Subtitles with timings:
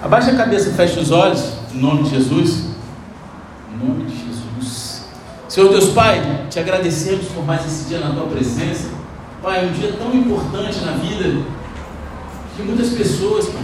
[0.00, 2.66] Abaixa a cabeça, feche os olhos, em nome de Jesus.
[3.72, 5.02] Em nome de Jesus.
[5.48, 8.90] Senhor Deus Pai, te agradecemos por mais esse dia na tua presença.
[9.42, 11.42] Pai, um dia tão importante na vida
[12.56, 13.62] de muitas pessoas, Pai.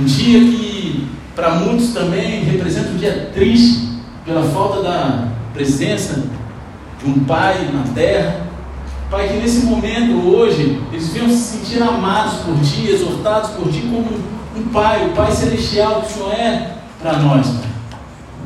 [0.00, 1.06] Um dia que
[1.36, 3.90] para muitos também representa um dia triste
[4.24, 6.24] pela falta da presença
[6.98, 8.46] de um pai na terra.
[9.10, 13.82] Pai, que nesse momento, hoje, eles venham se sentir amados por Ti, exortados por Ti
[13.82, 17.70] como um Pai, o Pai Celestial que o Senhor é para nós, Pai.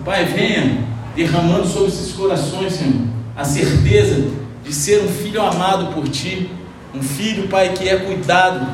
[0.04, 0.84] Pai, venha
[1.16, 4.30] derramando sobre esses corações, Senhor, a certeza
[4.62, 6.50] de ser um filho amado por Ti,
[6.94, 8.66] um filho, Pai, que é cuidado.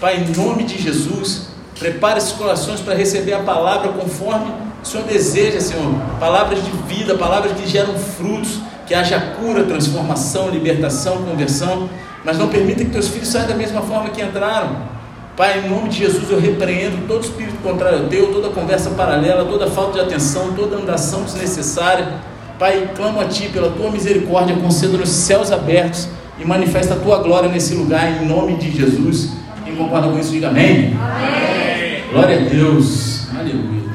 [0.00, 5.06] Pai, em nome de Jesus, prepare esses corações para receber a palavra conforme o Senhor
[5.06, 5.94] deseja, Senhor.
[6.20, 11.88] Palavras de vida, palavras que geram frutos, que haja cura, transformação, libertação, conversão.
[12.24, 14.97] Mas não permita que teus filhos saiam da mesma forma que entraram.
[15.38, 19.44] Pai, em nome de Jesus, eu repreendo todo espírito contrário a teu, toda conversa paralela,
[19.44, 22.08] toda falta de atenção, toda andação desnecessária.
[22.58, 26.08] Pai, clamo a Ti pela Tua misericórdia, conceda nos céus abertos
[26.40, 29.30] e manifesta a Tua glória nesse lugar, em nome de Jesus.
[29.64, 30.96] Quem concorda com isso, diga amém.
[31.00, 32.02] amém.
[32.10, 33.28] Glória a Deus.
[33.32, 33.88] Aleluia.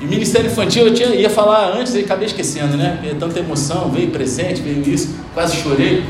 [0.00, 2.98] E Ministério Infantil, eu tinha, ia falar antes e acabei esquecendo, né?
[3.00, 6.04] Porque tanta emoção, veio presente, veio isso, quase chorei.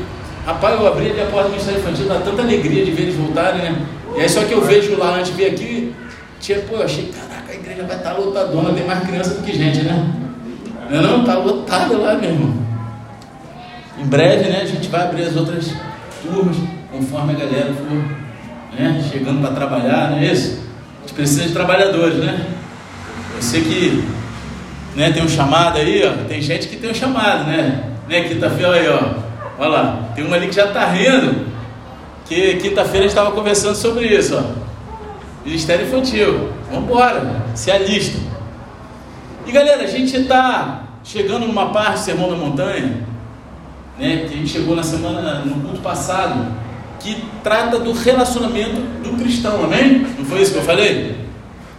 [0.45, 3.15] Rapaz, eu abri ali a porta do Ministério Infantil, dá tanta alegria de ver eles
[3.15, 3.75] voltarem, né?
[4.15, 5.93] E aí só que eu vejo lá antes de vir aqui,
[6.39, 9.81] tinha, pô, achei, caraca, a igreja vai estar lotadona, tem mais criança do que gente,
[9.81, 10.13] né?
[10.89, 12.53] Não, não, está lotada lá, meu irmão.
[13.97, 15.73] Em breve, né, a gente vai abrir as outras
[16.21, 16.55] turmas,
[16.91, 18.25] conforme a galera for
[18.79, 20.59] né, chegando para trabalhar, não é isso?
[20.99, 22.45] A gente precisa de trabalhadores, né?
[23.39, 24.03] Sei que
[24.95, 26.25] né, tem um chamado aí, ó.
[26.27, 27.83] Tem gente que tem um chamado, né?
[28.07, 29.25] né Quinta-feira aí, ó.
[29.57, 31.54] Olha lá, tem uma ali que já está rindo
[32.25, 34.65] que quinta-feira a gente estava conversando sobre isso, ó.
[35.45, 36.49] Ministério Infantil.
[36.71, 38.17] Vamos embora, se alista.
[39.45, 43.05] E galera, a gente está chegando numa parte do Sermão da Montanha,
[43.97, 46.51] né, que a gente chegou na semana, no culto passado,
[46.99, 50.07] que trata do relacionamento do cristão, amém?
[50.17, 51.15] Não foi isso que eu falei?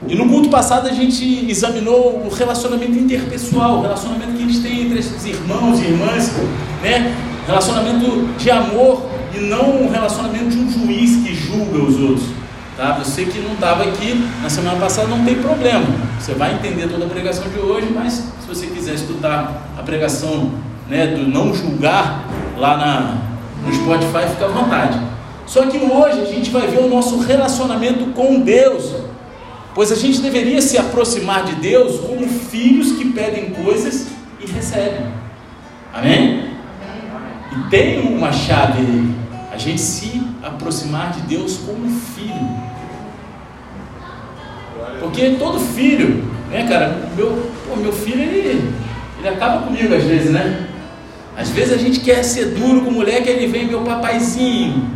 [0.06, 4.60] E no culto passado a gente examinou o relacionamento interpessoal, o relacionamento que a gente
[4.60, 6.32] tem entre esses irmãos e irmãs,
[6.82, 7.12] né?
[7.46, 12.28] Relacionamento de amor e não um relacionamento de um juiz que julga os outros.
[12.76, 12.92] Tá?
[12.98, 15.86] Você que não estava aqui na semana passada não tem problema.
[16.19, 20.52] Você vai entender toda a pregação de hoje, mas se você quiser estudar a pregação
[20.88, 22.24] né, do não julgar
[22.56, 23.19] lá na,
[23.66, 25.00] no Spotify, fica à vontade.
[25.47, 28.94] Só que hoje a gente vai ver o nosso relacionamento com Deus.
[29.74, 34.08] Pois a gente deveria se aproximar de Deus como filhos que pedem coisas
[34.41, 35.06] e recebem.
[35.94, 36.50] Amém?
[37.53, 39.16] E tem uma chave aí
[39.56, 42.66] a gente se aproximar de Deus como filho.
[45.00, 48.72] Porque todo filho, né, cara, meu, pô, meu filho, ele,
[49.18, 50.68] ele acaba comigo às vezes, né?
[51.36, 54.90] Às vezes a gente quer ser duro com o moleque, ele vem meu papaizinho.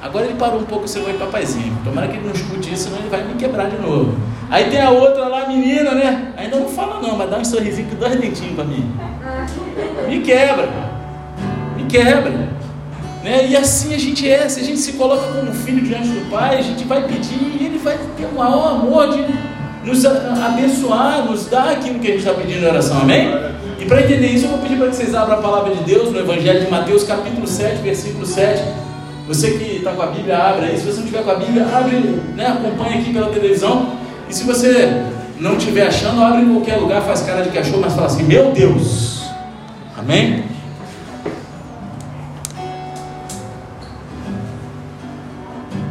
[0.00, 1.76] Agora ele parou um pouco ser meu papaizinho.
[1.84, 4.14] Tomara que ele não escute isso, senão ele vai me quebrar de novo.
[4.48, 6.32] Aí tem a outra lá, a menina, né?
[6.36, 8.88] Ainda não fala não, mas dá um sorrisinho com dois dentinhos para mim.
[10.08, 10.68] Me quebra.
[11.76, 12.56] Me quebra.
[13.26, 13.48] Né?
[13.48, 16.58] E assim a gente é, se a gente se coloca como filho diante do Pai,
[16.58, 19.24] a gente vai pedir e Ele vai ter o maior amor de
[19.82, 23.34] nos abençoar, nos dar aquilo que a gente está pedindo em oração, amém?
[23.80, 26.12] E para entender isso, eu vou pedir para que vocês abram a palavra de Deus
[26.12, 28.62] no Evangelho de Mateus, capítulo 7, versículo 7.
[29.26, 30.78] Você que está com a Bíblia, abre aí.
[30.78, 31.96] Se você não tiver com a Bíblia, abre,
[32.36, 32.46] né?
[32.46, 33.90] acompanha aqui pela televisão.
[34.30, 35.02] E se você
[35.40, 38.52] não estiver achando, abre em qualquer lugar, faz cara de cachorro, mas fala assim: Meu
[38.52, 39.24] Deus,
[39.98, 40.44] amém?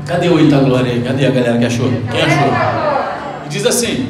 [0.06, 1.02] Cadê o Ita Glória aí?
[1.02, 1.90] Cadê a galera que achou?
[1.90, 3.46] Quem achou?
[3.46, 4.08] E diz assim: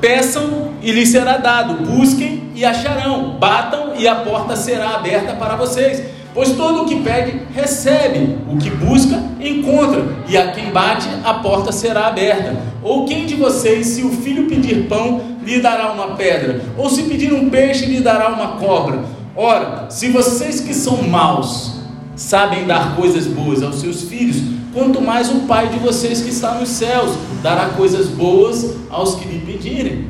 [0.00, 5.56] Peçam e lhes será dado, busquem e acharão, batam e a porta será aberta para
[5.56, 6.02] vocês.
[6.32, 11.34] Pois todo o que pede, recebe, o que busca, encontra, e a quem bate, a
[11.34, 12.56] porta será aberta.
[12.80, 16.60] Ou quem de vocês, se o filho pedir pão, lhe dará uma pedra?
[16.78, 19.00] Ou se pedir um peixe, lhe dará uma cobra?
[19.34, 21.80] Ora, se vocês que são maus
[22.14, 26.54] sabem dar coisas boas aos seus filhos, quanto mais o Pai de vocês que está
[26.54, 27.12] nos céus
[27.42, 30.08] dará coisas boas aos que lhe pedirem.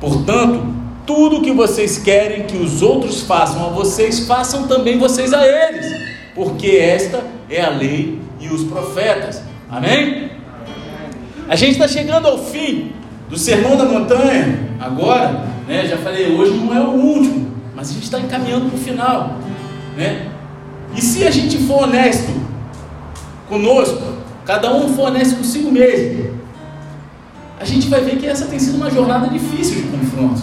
[0.00, 0.74] Portanto,
[1.06, 5.86] tudo que vocês querem que os outros façam a vocês, façam também vocês a eles,
[6.34, 9.40] porque esta é a lei e os profetas.
[9.70, 10.30] Amém?
[11.48, 12.92] A gente está chegando ao fim
[13.28, 15.86] do Sermão da Montanha, agora, né?
[15.86, 19.36] Já falei, hoje não é o último, mas a gente está encaminhando para o final,
[19.96, 20.28] né?
[20.96, 22.45] E se a gente for honesto
[23.48, 24.02] conosco,
[24.44, 26.36] cada um for honesto consigo mesmo.
[27.58, 30.42] a gente vai ver que essa tem sido uma jornada difícil de confronto.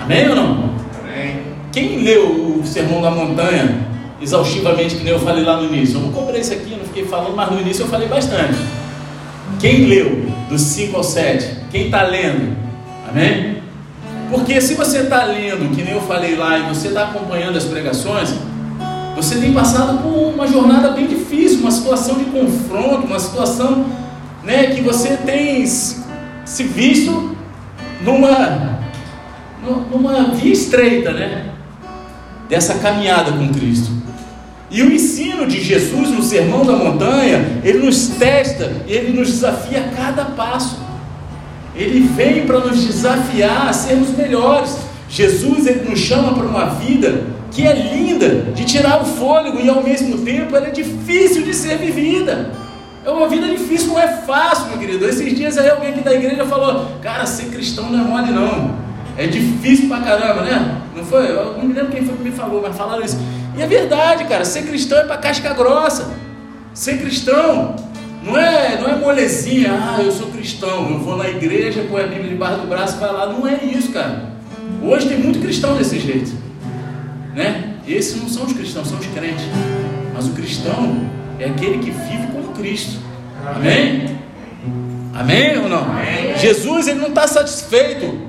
[0.00, 0.74] Amém ou não?
[1.02, 1.42] Amém.
[1.72, 3.86] Quem leu o Sermão da Montanha
[4.20, 5.96] exaustivamente, que nem eu falei lá no início?
[5.96, 8.58] Eu vou cobrar isso aqui, eu não fiquei falando, mas no início eu falei bastante.
[9.58, 11.64] Quem leu dos 5 ao 7?
[11.70, 12.56] Quem está lendo?
[13.08, 13.58] Amém?
[14.30, 17.64] Porque se você está lendo, que nem eu falei lá, e você está acompanhando as
[17.64, 18.34] pregações,
[19.18, 23.84] você tem passado por uma jornada bem difícil, uma situação de confronto, uma situação
[24.44, 27.36] né, que você tem se visto
[28.04, 28.78] numa,
[29.90, 31.50] numa via estreita, né?
[32.48, 33.90] Dessa caminhada com Cristo.
[34.70, 39.80] E o ensino de Jesus no Sermão da Montanha, ele nos testa, ele nos desafia
[39.80, 40.78] a cada passo.
[41.74, 44.78] Ele vem para nos desafiar a sermos melhores.
[45.08, 49.68] Jesus ele nos chama para uma vida que é linda, de tirar o fôlego e
[49.68, 52.50] ao mesmo tempo ela é difícil de ser vivida.
[53.04, 55.06] É uma vida difícil, não é fácil, meu querido.
[55.06, 58.76] Esses dias aí alguém aqui da igreja falou: Cara, ser cristão não é mole, não.
[59.16, 60.82] É difícil pra caramba, né?
[60.94, 61.30] Não foi?
[61.30, 63.18] Eu não me lembro quem foi que me falou, mas falaram isso.
[63.56, 64.44] E é verdade, cara.
[64.44, 66.12] Ser cristão é pra casca grossa.
[66.74, 67.74] Ser cristão
[68.22, 69.72] não é, não é molezinha.
[69.72, 70.90] Ah, eu sou cristão.
[70.90, 73.26] Eu vou na igreja, põe a Bíblia debaixo do braço e vai lá.
[73.26, 74.32] Não é isso, cara.
[74.82, 76.47] Hoje tem muito cristão desse jeito.
[77.38, 77.74] Né?
[77.86, 79.44] Esses não são os cristãos, são os crentes.
[80.12, 81.08] Mas o cristão
[81.38, 82.98] é aquele que vive como Cristo.
[83.46, 84.18] Amém?
[85.14, 85.84] Amém ou não?
[85.84, 86.36] Amém.
[86.36, 88.26] Jesus ele não está satisfeito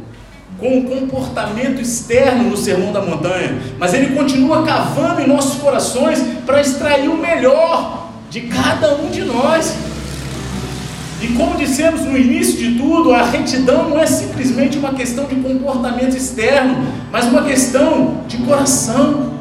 [0.59, 6.19] com o comportamento externo no sermão da montanha, mas ele continua cavando em nossos corações
[6.45, 9.73] para extrair o melhor de cada um de nós.
[11.21, 15.35] E como dissemos no início de tudo, a retidão não é simplesmente uma questão de
[15.35, 19.33] comportamento externo, mas uma questão de coração,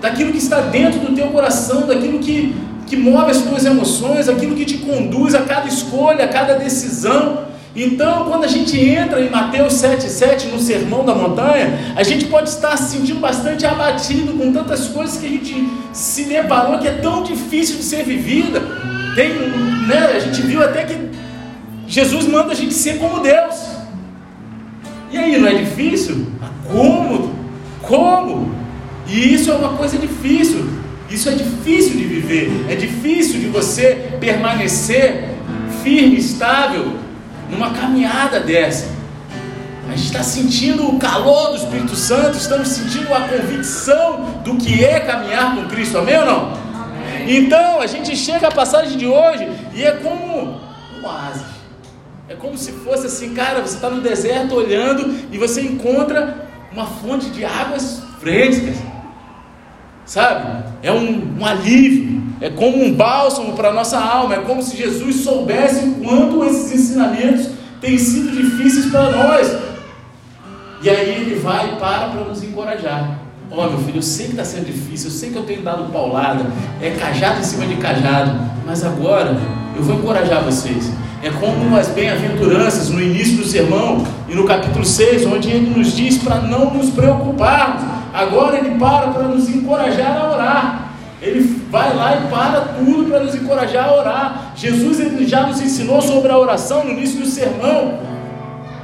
[0.00, 2.54] daquilo que está dentro do teu coração, daquilo que
[2.90, 7.44] que move as tuas emoções, aquilo que te conduz a cada escolha, a cada decisão.
[7.74, 12.48] Então, quando a gente entra em Mateus 7,7 no Sermão da Montanha, a gente pode
[12.48, 16.94] estar se sentindo bastante abatido com tantas coisas que a gente se deparou que é
[16.94, 18.60] tão difícil de ser vivida.
[19.20, 19.34] Tem,
[19.86, 20.96] né, a gente viu até que
[21.86, 23.54] Jesus manda a gente ser como Deus.
[25.12, 26.26] E aí, não é difícil?
[26.66, 27.34] Como?
[27.82, 28.54] Como?
[29.06, 30.66] E isso é uma coisa difícil.
[31.10, 35.28] Isso é difícil de viver, é difícil de você permanecer
[35.82, 36.94] firme, estável,
[37.50, 38.88] numa caminhada dessa.
[39.86, 44.82] A gente está sentindo o calor do Espírito Santo, estamos sentindo a convicção do que
[44.82, 46.69] é caminhar com Cristo, amém ou não?
[47.28, 50.60] Então a gente chega à passagem de hoje e é como
[50.98, 51.46] um oásis,
[52.28, 56.86] é como se fosse assim, cara, você está no deserto olhando e você encontra uma
[56.86, 58.76] fonte de águas frescas
[60.10, 60.64] sabe?
[60.82, 64.76] É um, um alívio, é como um bálsamo para a nossa alma, é como se
[64.76, 67.48] Jesus soubesse o quanto esses ensinamentos
[67.80, 69.56] têm sido difíceis para nós.
[70.82, 73.19] E aí ele vai e para para nos encorajar.
[73.50, 75.62] Ó oh, meu filho, eu sei que está sendo difícil, eu sei que eu tenho
[75.62, 76.46] dado paulada,
[76.80, 79.36] é cajado em cima de cajado, mas agora
[79.76, 80.90] eu vou encorajar vocês.
[81.22, 85.94] É como as bem-aventuranças no início do sermão e no capítulo 6, onde ele nos
[85.94, 90.90] diz para não nos preocuparmos Agora ele para para nos encorajar a orar.
[91.22, 94.52] Ele vai lá e para tudo para nos encorajar a orar.
[94.56, 98.00] Jesus ele já nos ensinou sobre a oração no início do sermão.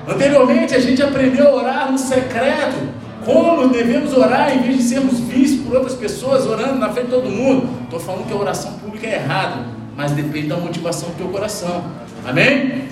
[0.06, 3.05] Anteriormente a gente aprendeu a orar no secreto.
[3.26, 7.10] Como devemos orar em vez de sermos vistos por outras pessoas orando na frente de
[7.10, 7.68] todo mundo.
[7.82, 9.66] Estou falando que a oração pública é errada,
[9.96, 11.84] mas depende da motivação do teu coração.
[12.24, 12.84] Amém?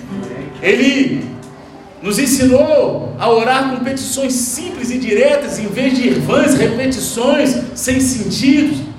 [0.61, 1.23] Ele
[2.03, 8.01] nos ensinou a orar com petições simples e diretas, em vez de vãs repetições sem
[8.01, 8.93] sentido.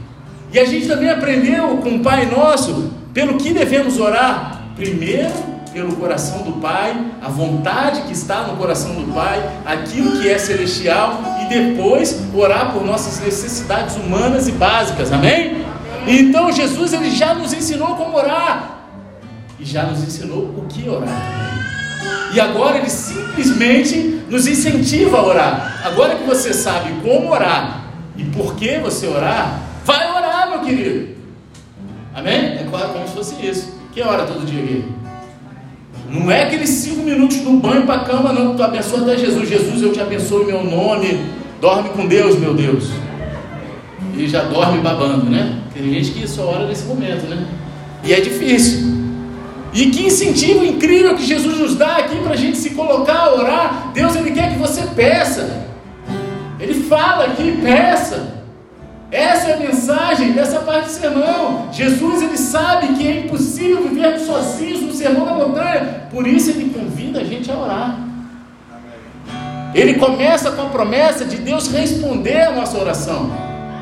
[0.50, 4.62] E a gente também aprendeu com o Pai Nosso pelo que devemos orar.
[4.74, 5.32] Primeiro,
[5.76, 10.38] pelo coração do Pai, a vontade que está no coração do Pai, aquilo que é
[10.38, 15.12] celestial, e depois orar por nossas necessidades humanas e básicas.
[15.12, 15.66] Amém?
[16.06, 18.86] Então Jesus ele já nos ensinou como orar
[19.60, 21.60] e já nos ensinou o que orar.
[22.32, 25.82] E agora ele simplesmente nos incentiva a orar.
[25.84, 27.84] Agora que você sabe como orar
[28.16, 31.16] e por que você orar, vai orar, meu querido.
[32.14, 32.56] Amém?
[32.56, 33.76] É claro, como se fosse isso.
[33.92, 35.05] Quem ora todo dia aqui?
[36.10, 38.54] Não é aqueles cinco minutos no banho para a cama, não.
[38.54, 39.48] Tu abençoa até Jesus.
[39.48, 41.20] Jesus, eu te abençoo em meu nome.
[41.60, 42.90] Dorme com Deus, meu Deus.
[44.16, 45.60] E já dorme babando, né?
[45.74, 47.46] Tem gente que só ora nesse momento, né?
[48.04, 48.96] E é difícil.
[49.72, 53.34] E que incentivo incrível que Jesus nos dá aqui para a gente se colocar a
[53.34, 53.90] orar.
[53.92, 55.66] Deus, Ele quer que você peça.
[56.58, 58.36] Ele fala aqui, peça.
[59.10, 61.68] Essa é a mensagem dessa parte do sermão.
[61.72, 66.08] Jesus, Ele sabe que é impossível viver sozinhos sermão da montanha.
[66.10, 67.98] Por isso, Ele convida a gente a orar.
[69.74, 73.30] Ele começa com a promessa de Deus responder a nossa oração.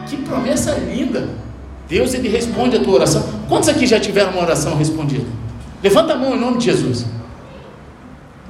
[0.08, 1.28] Que promessa linda!
[1.88, 3.22] Deus ele responde a tua oração.
[3.48, 5.26] Quantos aqui já tiveram uma oração respondida?
[5.82, 7.06] Levanta a mão em nome de Jesus.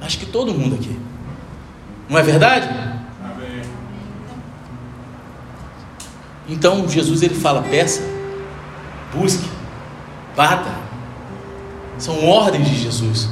[0.01, 0.97] Acho que todo mundo aqui.
[2.09, 2.67] Não é verdade?
[3.23, 3.61] Amém.
[6.47, 8.01] Então Jesus ele fala: peça,
[9.13, 9.47] busque,
[10.35, 10.84] bata.
[11.97, 13.29] São ordens de Jesus.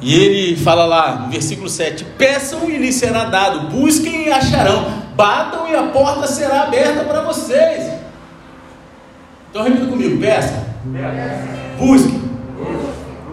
[0.00, 4.84] E ele fala lá no versículo 7: Peçam e lhes será dado, busquem e acharão,
[5.14, 7.92] batam e a porta será aberta para vocês.
[9.50, 10.66] Então repita comigo: peça,
[11.78, 12.20] busque,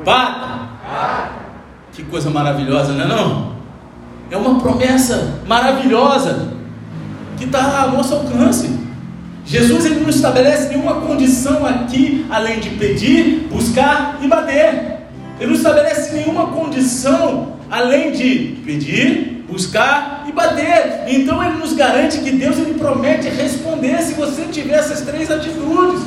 [0.05, 0.59] bata.
[1.91, 3.07] Que coisa maravilhosa, não é?
[3.07, 3.55] Não?
[4.31, 6.53] É uma promessa maravilhosa
[7.37, 8.88] que está ao nosso alcance.
[9.49, 14.99] Jesus ele não estabelece nenhuma condição aqui além de pedir, buscar e bater.
[15.39, 21.05] Ele não estabelece nenhuma condição além de pedir, buscar e bater.
[21.07, 26.03] Então ele nos garante que Deus ele promete responder se você tiver essas três atitudes.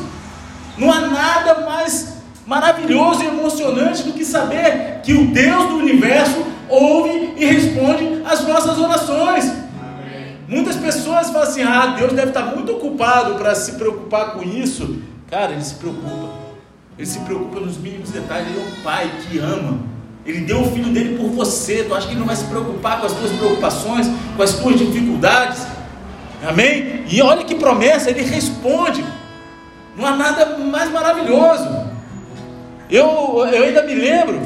[0.79, 6.47] Não há nada mais maravilhoso e emocionante do que saber que o Deus do universo
[6.69, 9.62] ouve e responde às nossas orações.
[10.53, 14.99] Muitas pessoas falam assim: ah, Deus deve estar muito ocupado para se preocupar com isso.
[15.31, 16.29] Cara, ele se preocupa.
[16.99, 18.49] Ele se preocupa nos mínimos detalhes.
[18.49, 19.79] Ele é um pai que ama.
[20.27, 21.85] Ele deu o filho dele por você.
[21.85, 24.07] Tu acha que ele não vai se preocupar com as tuas preocupações,
[24.37, 25.67] com as tuas dificuldades?
[26.47, 27.07] Amém?
[27.09, 29.03] E olha que promessa, ele responde.
[29.97, 31.67] Não há nada mais maravilhoso.
[32.91, 33.07] Eu,
[33.51, 34.43] eu ainda me lembro,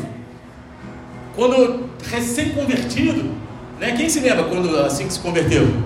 [1.35, 3.35] quando recém-convertido,
[3.81, 3.91] né?
[3.97, 5.86] Quem se lembra quando assim que se converteu?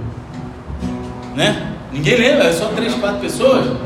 [1.35, 1.73] Né?
[1.93, 3.77] Ninguém lembra, é só três, quatro pessoas.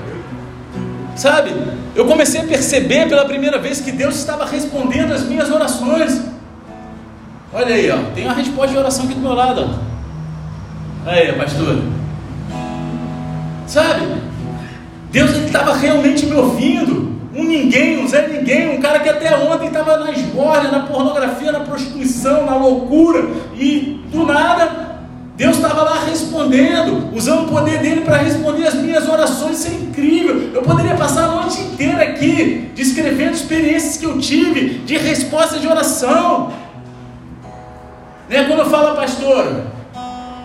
[1.16, 1.52] Sabe?
[1.94, 6.20] Eu comecei a perceber pela primeira vez que Deus estava respondendo as minhas orações.
[7.52, 9.60] Olha aí, ó, tem uma resposta de oração aqui do meu lado.
[11.06, 11.10] Ó.
[11.10, 11.78] Aí, pastor.
[13.66, 14.06] Sabe?
[15.10, 17.14] Deus estava realmente me ouvindo.
[17.36, 21.50] Um ninguém, um Zé Ninguém, um cara que até ontem estava na esbórnia, na pornografia,
[21.50, 24.83] na prostituição, na loucura, e do nada
[25.36, 29.74] Deus estava lá respondendo, usando o poder dele para responder as minhas orações, isso é
[29.74, 30.52] incrível.
[30.54, 35.66] Eu poderia passar a noite inteira aqui descrevendo experiências que eu tive de resposta de
[35.66, 36.52] oração.
[38.28, 38.44] Né?
[38.44, 39.64] Quando eu falo, pastor,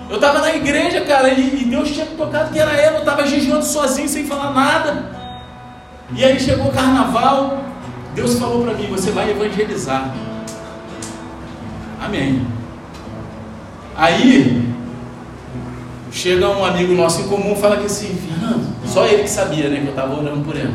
[0.10, 3.64] eu estava na igreja, cara, e, Deus tinha tocado que era ela, eu estava jejuando
[3.64, 5.12] sozinho, sem falar nada.
[6.16, 7.64] E aí chegou o carnaval,
[8.16, 10.12] Deus falou para mim: você vai evangelizar.
[12.02, 12.48] Amém.
[13.96, 14.79] Aí
[16.12, 19.80] chega um amigo nosso em comum fala que assim, Fernando, só ele que sabia, né,
[19.80, 20.74] que eu estava orando por ele.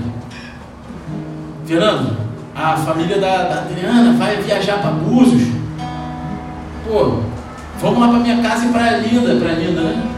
[1.67, 2.17] Fernando,
[2.55, 5.49] a família da, da Adriana vai viajar para Búzios.
[6.87, 7.21] Pô,
[7.81, 10.11] vamos lá para minha casa em Praia Linda, Praia Linda, né?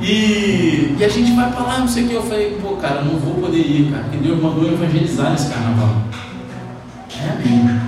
[0.00, 2.14] E, e a gente vai para lá, não sei o que.
[2.14, 5.96] Eu falei, pô, cara, não vou poder ir, cara, porque Deus mandou evangelizar nesse carnaval.
[7.20, 7.80] É, amigo.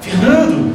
[0.00, 0.71] Fernando,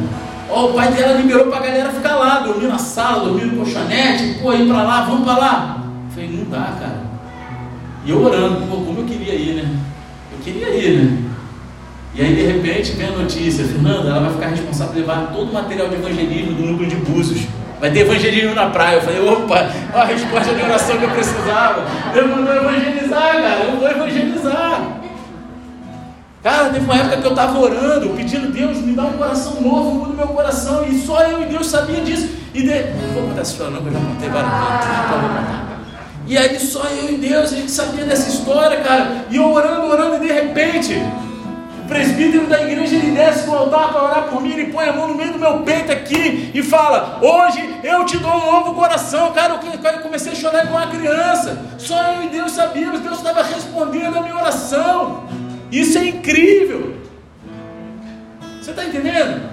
[0.50, 3.58] Ó, o pai dela liberou para a galera ficar lá, dormir na sala, dormir no
[3.58, 5.84] colchonete, pô, ir para lá, vamos para lá.
[6.10, 7.02] Eu falei, não dá, cara.
[8.06, 9.70] E eu orando, pô, como eu queria ir, né?
[10.32, 11.24] Eu queria ir, né?
[12.16, 15.50] E aí, de repente, vem a notícia, Fernanda, ela vai ficar responsável por levar todo
[15.50, 17.42] o material de evangelismo do núcleo de Búzios.
[17.80, 18.96] Vai ter evangelismo na praia.
[18.96, 21.86] Eu falei, opa, a resposta de oração que eu precisava.
[22.16, 24.97] Eu mandou evangelizar, cara, eu vou evangelizar.
[26.48, 29.96] Cara, teve uma época que eu estava orando, pedindo Deus, me dá um coração novo,
[29.96, 32.30] muda meu coração, e só eu e Deus sabia disso.
[32.54, 32.70] E de...
[32.70, 34.78] Não vou contar essa história, não, que eu já contei várias vezes.
[36.26, 39.26] E aí só eu e Deus, a gente sabia dessa história, cara.
[39.30, 40.94] E eu orando, orando, e de repente,
[41.84, 44.94] o presbítero da igreja ele desce do altar para orar por mim, ele põe a
[44.94, 48.74] mão no meio do meu peito aqui e fala: Hoje eu te dou um novo
[48.74, 49.34] coração.
[49.34, 51.58] Cara, eu comecei a chorar com uma criança.
[51.78, 55.28] Só eu e Deus sabíamos, Deus estava respondendo a minha oração.
[55.72, 56.96] Isso é incrível.
[58.62, 59.50] Você está entendendo?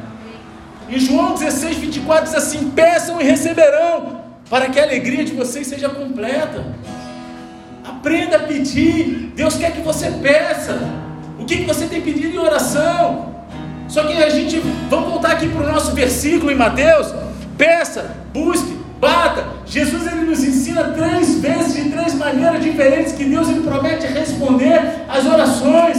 [0.88, 5.66] Em João 16, 24 diz assim: peçam e receberão, para que a alegria de vocês
[5.66, 6.64] seja completa.
[7.84, 9.32] Aprenda a pedir.
[9.34, 10.78] Deus quer que você peça.
[11.38, 13.34] O que, você tem pedido em oração?
[13.88, 17.12] Só que a gente, vamos voltar aqui para o nosso versículo em Mateus:
[17.58, 18.78] peça, busque,
[19.66, 25.04] Jesus ele nos ensina três vezes, de três maneiras diferentes, que Deus ele promete responder
[25.08, 25.98] às orações.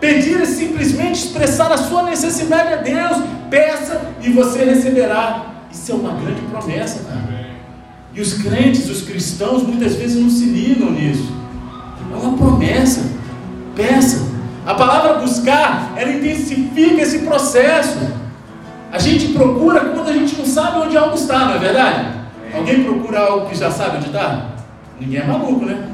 [0.00, 3.18] Pedir é simplesmente expressar a sua necessidade a Deus.
[3.50, 5.46] Peça e você receberá.
[5.70, 7.46] Isso é uma grande promessa, cara.
[8.14, 11.30] E os crentes, os cristãos, muitas vezes não se ligam nisso.
[12.12, 13.02] É uma promessa.
[13.74, 14.26] Peça.
[14.64, 17.98] A palavra buscar, ela intensifica esse processo.
[18.90, 22.15] A gente procura quando a gente não sabe onde algo está, não é verdade?
[22.56, 24.46] Alguém procura algo que já sabe onde está?
[24.98, 25.88] Ninguém é maluco, né?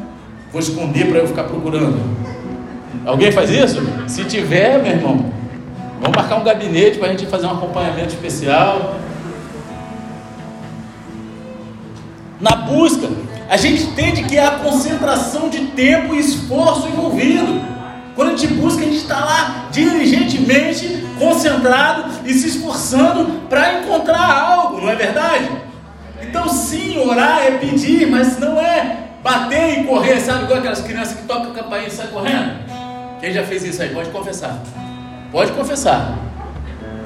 [0.52, 2.00] Vou esconder para eu ficar procurando.
[3.04, 3.80] Alguém faz isso?
[4.06, 5.32] Se tiver, meu irmão,
[6.00, 8.96] vamos marcar um gabinete para a gente fazer um acompanhamento especial.
[12.40, 13.08] Na busca,
[13.48, 17.60] a gente entende que é a concentração de tempo e esforço envolvido.
[18.14, 24.30] Quando a gente busca, a gente está lá diligentemente concentrado e se esforçando para encontrar
[24.30, 25.61] algo, não é verdade?
[26.32, 30.44] Então, sim, orar é pedir, mas não é bater e correr, sabe?
[30.44, 32.54] Igual aquelas crianças que tocam a campainha e saem correndo.
[33.20, 33.90] Quem já fez isso aí?
[33.90, 34.58] Pode confessar.
[35.30, 36.16] Pode confessar.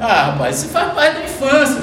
[0.00, 1.80] Ah, rapaz, isso faz parte da infância.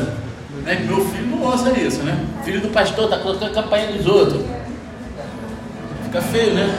[0.63, 0.85] Né?
[0.87, 2.17] Meu filho não gosta disso, né?
[2.45, 4.41] Filho do pastor está colocando a campainha dos outros.
[6.05, 6.73] Fica feio, né?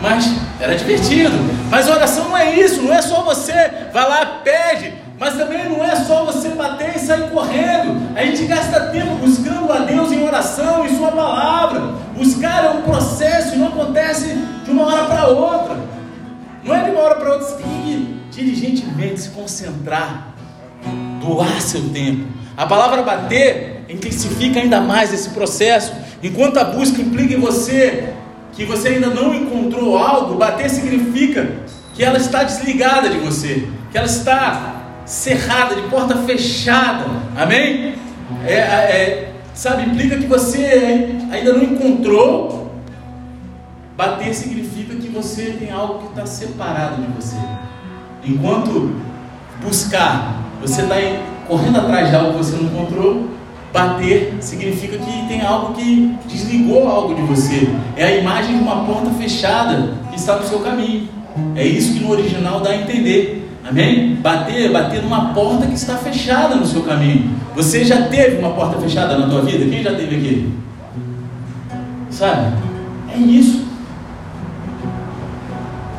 [0.00, 1.34] Mas era divertido.
[1.68, 3.52] Mas oração não é isso, não é só você
[3.92, 8.12] vai lá, pede, mas também não é só você bater e sair correndo.
[8.16, 11.94] A gente gasta tempo buscando a Deus em oração, em Sua palavra.
[12.16, 15.76] Buscar é um processo e não acontece de uma hora para outra.
[16.64, 20.34] Não é de uma hora para outra, você tem que diligentemente se concentrar,
[21.20, 22.26] doar seu tempo.
[22.56, 25.92] A palavra bater intensifica ainda mais esse processo.
[26.20, 28.12] Enquanto a busca implica em você
[28.54, 31.48] que você ainda não encontrou algo, bater significa
[31.94, 34.81] que ela está desligada de você, que ela está
[35.12, 37.04] cerrada, de porta fechada.
[37.36, 37.94] Amém?
[38.46, 42.72] É, é, sabe, implica que você ainda não encontrou.
[43.94, 47.36] Bater significa que você tem algo que está separado de você.
[48.24, 48.96] Enquanto
[49.62, 50.94] buscar, você está
[51.46, 53.28] correndo atrás de algo que você não encontrou.
[53.70, 57.68] Bater significa que tem algo que desligou algo de você.
[57.98, 61.06] É a imagem de uma porta fechada que está no seu caminho.
[61.54, 63.41] É isso que no original dá a entender.
[63.64, 64.16] Amém?
[64.16, 67.30] Bater, bater numa porta que está fechada no seu caminho.
[67.54, 69.64] Você já teve uma porta fechada na tua vida?
[69.70, 70.54] Quem já teve aqui?
[72.10, 72.52] Sabe?
[73.14, 73.66] É isso.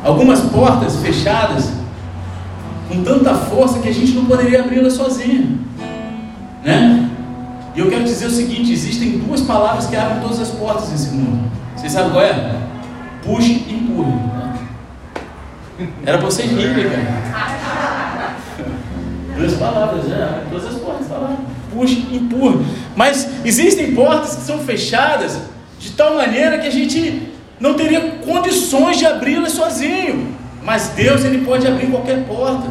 [0.04, 1.72] Algumas portas fechadas
[2.88, 5.58] com tanta força que a gente não poderia abri-las sozinho.
[6.62, 7.08] Né?
[7.74, 11.10] E eu quero dizer o seguinte: existem duas palavras que abrem todas as portas nesse
[11.10, 11.50] mundo.
[11.74, 12.56] Vocês sabem qual é?
[13.22, 14.12] Puxe e empurre.
[16.06, 17.53] Era para vocês rirem, cara.
[19.36, 21.38] Duas palavras, é, todas as portas falaram.
[21.72, 22.64] Puxe e empurre.
[22.94, 25.38] Mas existem portas que são fechadas
[25.78, 30.34] de tal maneira que a gente não teria condições de abri-las sozinho.
[30.62, 32.70] Mas Deus ele pode abrir qualquer porta.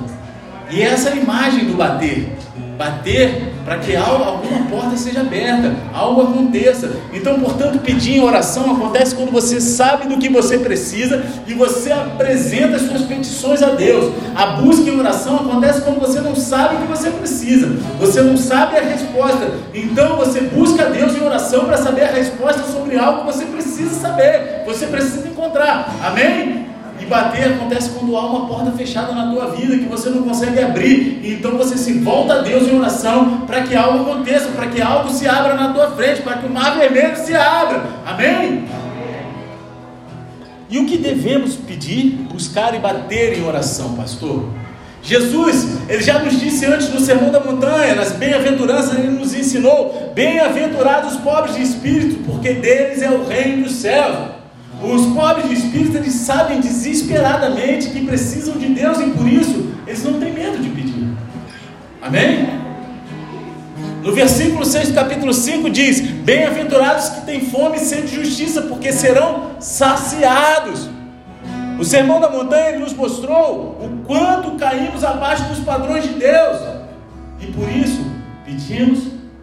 [0.71, 2.29] E essa é a imagem do bater
[2.77, 6.91] bater para que alguma porta seja aberta, algo aconteça.
[7.13, 11.91] Então, portanto, pedir em oração acontece quando você sabe do que você precisa e você
[11.91, 14.13] apresenta as suas petições a Deus.
[14.35, 17.67] A busca em oração acontece quando você não sabe o que você precisa,
[17.99, 19.51] você não sabe a resposta.
[19.73, 23.45] Então, você busca a Deus em oração para saber a resposta sobre algo que você
[23.45, 25.95] precisa saber, você precisa encontrar.
[26.03, 26.72] Amém?
[27.03, 30.61] E bater acontece quando há uma porta fechada na tua vida que você não consegue
[30.61, 31.19] abrir.
[31.21, 35.09] Então você se volta a Deus em oração para que algo aconteça, para que algo
[35.09, 37.83] se abra na tua frente, para que o mar vermelho se abra.
[38.05, 38.63] Amém?
[40.69, 44.49] E o que devemos pedir, buscar e bater em oração, pastor?
[45.03, 50.13] Jesus, ele já nos disse antes no Sermão da Montanha, nas bem-aventuranças, ele nos ensinou:
[50.15, 54.32] bem-aventurados os pobres de espírito, porque deles é o reino dos céus.
[54.83, 60.03] Os pobres de espírito, eles sabem desesperadamente que precisam de Deus e por isso eles
[60.03, 61.07] não têm medo de pedir.
[62.01, 62.49] Amém?
[64.03, 68.63] No versículo 6 do capítulo 5 diz: Bem-aventurados que têm fome e sede de justiça,
[68.63, 70.89] porque serão saciados.
[71.79, 76.57] O sermão da montanha nos mostrou o quanto caímos abaixo dos padrões de Deus.
[77.39, 78.05] E por isso
[78.45, 78.99] pedimos,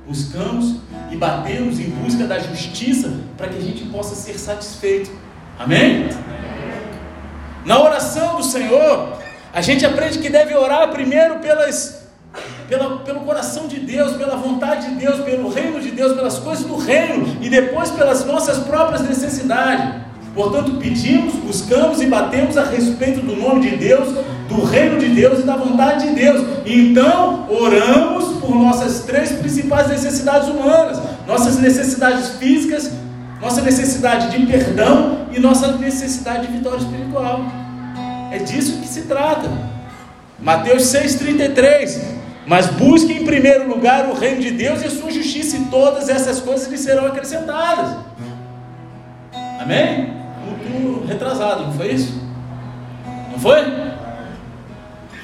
[0.07, 0.77] buscamos
[1.11, 5.11] e batemos em busca da justiça para que a gente possa ser satisfeito.
[5.61, 6.09] Amém?
[7.67, 9.19] Na oração do Senhor,
[9.53, 12.07] a gente aprende que deve orar primeiro pelas,
[12.67, 16.65] pela, pelo coração de Deus, pela vontade de Deus, pelo reino de Deus, pelas coisas
[16.65, 20.01] do reino e depois pelas nossas próprias necessidades.
[20.35, 24.09] Portanto, pedimos, buscamos e batemos a respeito do nome de Deus,
[24.49, 26.43] do reino de Deus e da vontade de Deus.
[26.65, 32.91] Então, oramos por nossas três principais necessidades humanas: nossas necessidades físicas,
[33.41, 37.45] nossa necessidade de perdão e nossa necessidade de vitória espiritual.
[38.31, 39.51] É disso que se trata.
[40.39, 42.21] Mateus 6,33.
[42.47, 46.09] Mas busque em primeiro lugar o reino de Deus e a sua justiça, e todas
[46.09, 47.97] essas coisas lhe serão acrescentadas.
[49.61, 50.15] Amém?
[50.45, 52.21] Muito retrasado, não foi isso?
[53.31, 53.61] Não foi?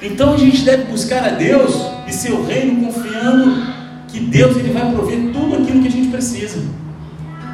[0.02, 1.74] Então a gente deve buscar a Deus
[2.06, 3.72] e seu reino, confiando
[4.08, 6.62] que Deus ele vai prover tudo aquilo que a gente precisa.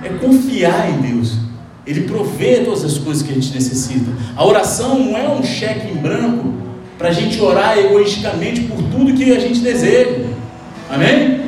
[0.02, 1.36] É confiar em Deus.
[1.86, 4.10] Ele provê todas as coisas que a gente necessita.
[4.36, 6.52] A oração não é um cheque em branco
[6.96, 10.26] para a gente orar egoisticamente por tudo que a gente deseja.
[10.88, 11.40] Amém?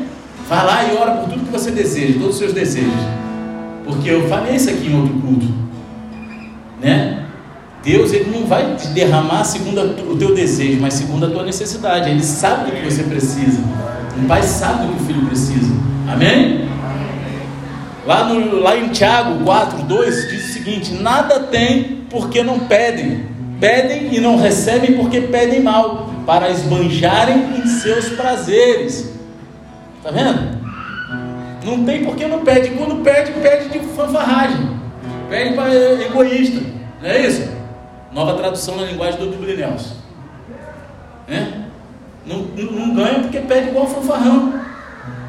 [0.49, 2.93] Vai lá e ora por tudo que você deseja, todos os seus desejos.
[3.85, 5.47] Porque eu falei isso aqui em outro culto.
[6.81, 7.25] Né?
[7.85, 12.11] Deus ele não vai te derramar segundo o teu desejo, mas segundo a tua necessidade.
[12.11, 13.61] Ele sabe do que você precisa.
[14.19, 15.73] Um pai sabe do que o filho precisa.
[16.09, 16.69] Amém?
[18.07, 23.25] Lá, no, lá em Tiago 4, 2 diz o seguinte: Nada tem porque não pedem,
[23.59, 29.11] pedem e não recebem porque pedem mal, para esbanjarem em seus prazeres.
[29.97, 30.55] Está vendo?
[31.65, 32.71] Não tem porque não pede.
[32.71, 34.71] Quando pede, pede de fanfarragem,
[35.31, 36.61] pede para egoísta,
[37.03, 37.49] não é isso?
[38.13, 39.57] Nova tradução na linguagem do W.
[39.57, 39.95] Nelson.
[41.27, 41.65] Né?
[42.27, 44.64] Não, não, não ganha porque pede igual fanfarrão.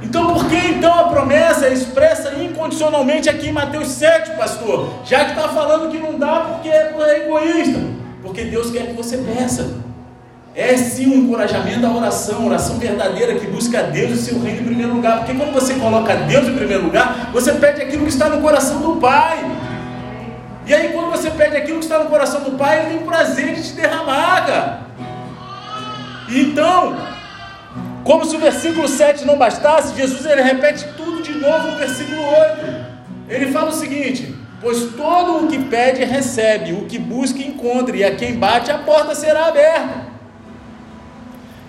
[0.06, 5.00] Então por que então a promessa é expressa incondicionalmente aqui em Mateus 7, pastor?
[5.04, 7.80] Já que está falando que não dá porque é egoísta.
[8.22, 9.84] Porque Deus quer que você peça.
[10.56, 14.66] É sim um encorajamento à oração, oração verdadeira que busca Deus e seu reino em
[14.66, 15.18] primeiro lugar.
[15.18, 18.80] Porque quando você coloca Deus em primeiro lugar, você pede aquilo que está no coração
[18.80, 19.44] do Pai.
[20.68, 23.54] E aí, quando você pede aquilo que está no coração do Pai, Ele tem prazer
[23.54, 24.80] de te derramar, cara.
[26.30, 26.96] Então,
[28.06, 32.22] como se o versículo 7 não bastasse, Jesus ele repete tudo de novo no versículo
[32.22, 32.86] 8.
[33.28, 38.04] Ele fala o seguinte: Pois todo o que pede recebe, o que busca encontra, e
[38.04, 40.06] a quem bate a porta será aberta.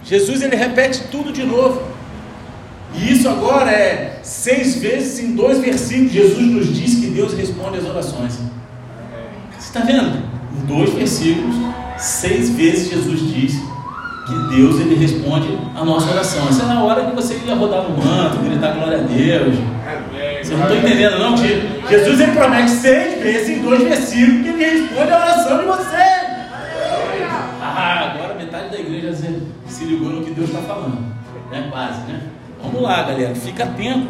[0.04, 1.82] Jesus ele repete tudo de novo.
[2.94, 6.12] E isso agora é seis vezes em dois versículos.
[6.12, 8.34] Jesus nos diz que Deus responde às orações.
[8.34, 10.22] Você está vendo?
[10.54, 11.56] Em dois versículos,
[11.96, 13.75] seis vezes Jesus diz
[14.26, 16.48] que Deus ele responde a nossa oração.
[16.48, 19.54] Essa é na hora que você ia rodar no manto, gritar glória a Deus.
[20.42, 21.36] Você não está entendendo, não?
[21.36, 25.96] Jesus ele promete seis vezes em dois versículos que ele responde a oração de você.
[27.62, 29.12] Ah, agora metade da igreja
[29.66, 30.98] se ligou no que Deus está falando.
[31.50, 31.68] Né?
[31.70, 32.20] Quase, né?
[32.62, 34.08] Vamos lá, galera, fica atento.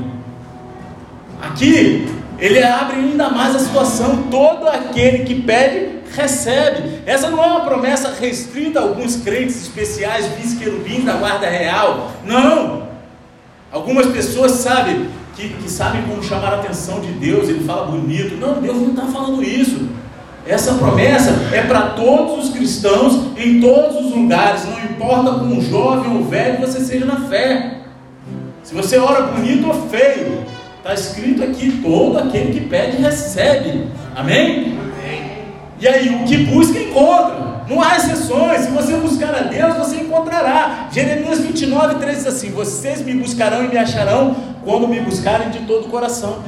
[1.43, 4.25] Aqui, ele abre ainda mais a situação.
[4.31, 7.01] Todo aquele que pede, recebe.
[7.07, 12.13] Essa não é uma promessa restrita a alguns crentes especiais, vice-querubins da guarda real.
[12.25, 12.87] Não.
[13.73, 17.49] Algumas pessoas sabem que, que sabem como chamar a atenção de Deus.
[17.49, 18.37] Ele fala bonito.
[18.37, 19.89] Não, Deus não está falando isso.
[20.47, 26.17] Essa promessa é para todos os cristãos em todos os lugares, não importa com jovem
[26.17, 27.79] ou velho você seja na fé.
[28.63, 30.47] Se você ora bonito ou feio,
[30.87, 33.89] Está escrito aqui: todo aquele que pede, recebe.
[34.15, 34.79] Amém?
[35.79, 37.47] E aí, o que busca, encontra.
[37.69, 38.63] Não há exceções.
[38.63, 40.89] Se você buscar a Deus, você encontrará.
[40.91, 45.61] Jeremias 29, 13 diz assim: Vocês me buscarão e me acharão quando me buscarem de
[45.61, 46.39] todo o coração.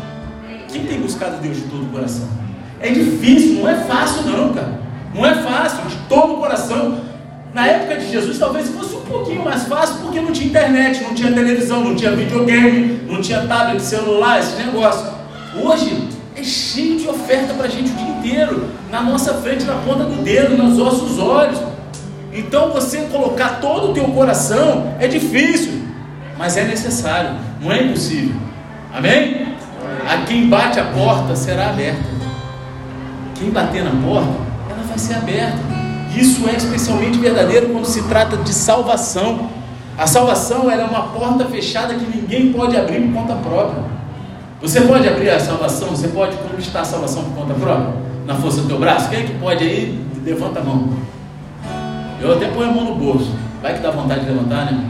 [0.69, 2.29] Quem tem buscado Deus de todo o coração?
[2.81, 4.79] É difícil, não é fácil, não, cara.
[5.15, 7.01] Não é fácil, de todo o coração.
[7.53, 11.15] Na época de Jesus, talvez fosse um pouquinho mais fácil, porque não tinha internet, não
[11.15, 15.07] tinha televisão, não tinha videogame, não tinha tablet, celular, esse negócio.
[15.61, 19.75] Hoje é cheio de oferta para a gente o dia inteiro, na nossa frente, na
[19.75, 21.59] ponta do dedo, nos nossos olhos.
[22.33, 25.83] Então você colocar todo o teu coração é difícil,
[26.39, 28.37] mas é necessário, não é impossível.
[28.95, 29.49] Amém?
[30.09, 32.19] A quem bate a porta será aberta.
[33.35, 34.33] Quem bater na porta,
[34.71, 35.59] ela vai ser aberta.
[36.17, 39.51] Isso é especialmente verdadeiro quando se trata de salvação.
[39.97, 43.98] A salvação é uma porta fechada que ninguém pode abrir por conta própria.
[44.61, 45.91] Você pode abrir a salvação?
[45.91, 47.95] Você pode conquistar a salvação por conta própria?
[48.27, 49.09] Na força do teu braço?
[49.09, 50.05] Quem é que pode aí?
[50.25, 50.89] Levanta a mão.
[52.21, 53.33] Eu até ponho a mão no bolso.
[53.63, 54.85] Vai que dá vontade de levantar, né?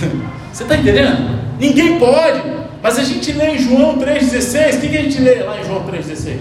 [0.52, 1.38] Você está entendendo?
[1.58, 2.42] Ninguém pode.
[2.82, 4.76] Mas a gente lê em João 3,16.
[4.76, 6.38] O que, que a gente lê lá em João 3,16?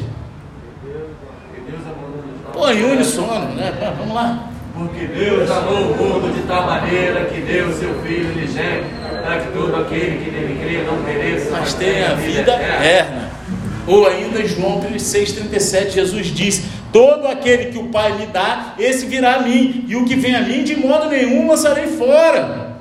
[2.53, 3.73] Pô, em unissono, né?
[3.97, 4.49] Vamos lá.
[4.73, 8.89] Porque Deus amou o mundo de tal maneira que deu o seu Filho unigênito,
[9.25, 13.31] para que todo aquele que nele crê não pereça, mas tenha a vida eterna.
[13.87, 19.07] Ou ainda em João 6,37, Jesus diz: Todo aquele que o Pai me dá, esse
[19.07, 22.75] virá a mim, e o que vem a mim, de modo nenhum lançarei fora.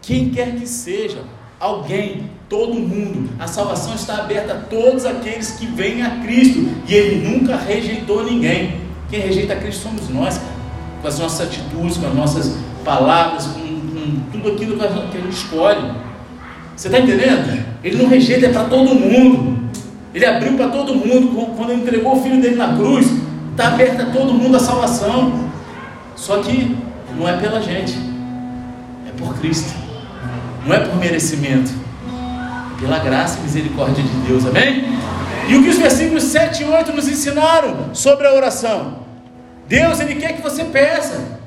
[0.00, 1.18] Quem quer que seja,
[1.60, 6.94] alguém, todo mundo, a salvação está aberta a todos aqueles que vêm a Cristo, e
[6.94, 8.80] Ele nunca rejeitou ninguém.
[9.10, 10.40] Quem rejeita Cristo somos nós,
[11.02, 13.71] com as nossas atitudes, com as nossas palavras, com,
[14.02, 15.92] com tudo aquilo que a gente escolhe.
[16.76, 17.64] Você está entendendo?
[17.84, 19.70] Ele não rejeita, é para todo mundo.
[20.14, 21.54] Ele abriu para todo mundo.
[21.56, 23.06] Quando ele entregou o filho dele na cruz,
[23.50, 25.50] está aberta a todo mundo a salvação.
[26.16, 26.76] Só que
[27.16, 27.98] não é pela gente,
[29.06, 29.74] é por Cristo.
[30.66, 31.72] Não é por merecimento.
[32.76, 34.46] É pela graça e misericórdia de Deus.
[34.46, 34.84] Amém?
[35.48, 39.02] E o que os versículos 7 e 8 nos ensinaram sobre a oração?
[39.68, 41.41] Deus, Ele quer que você peça.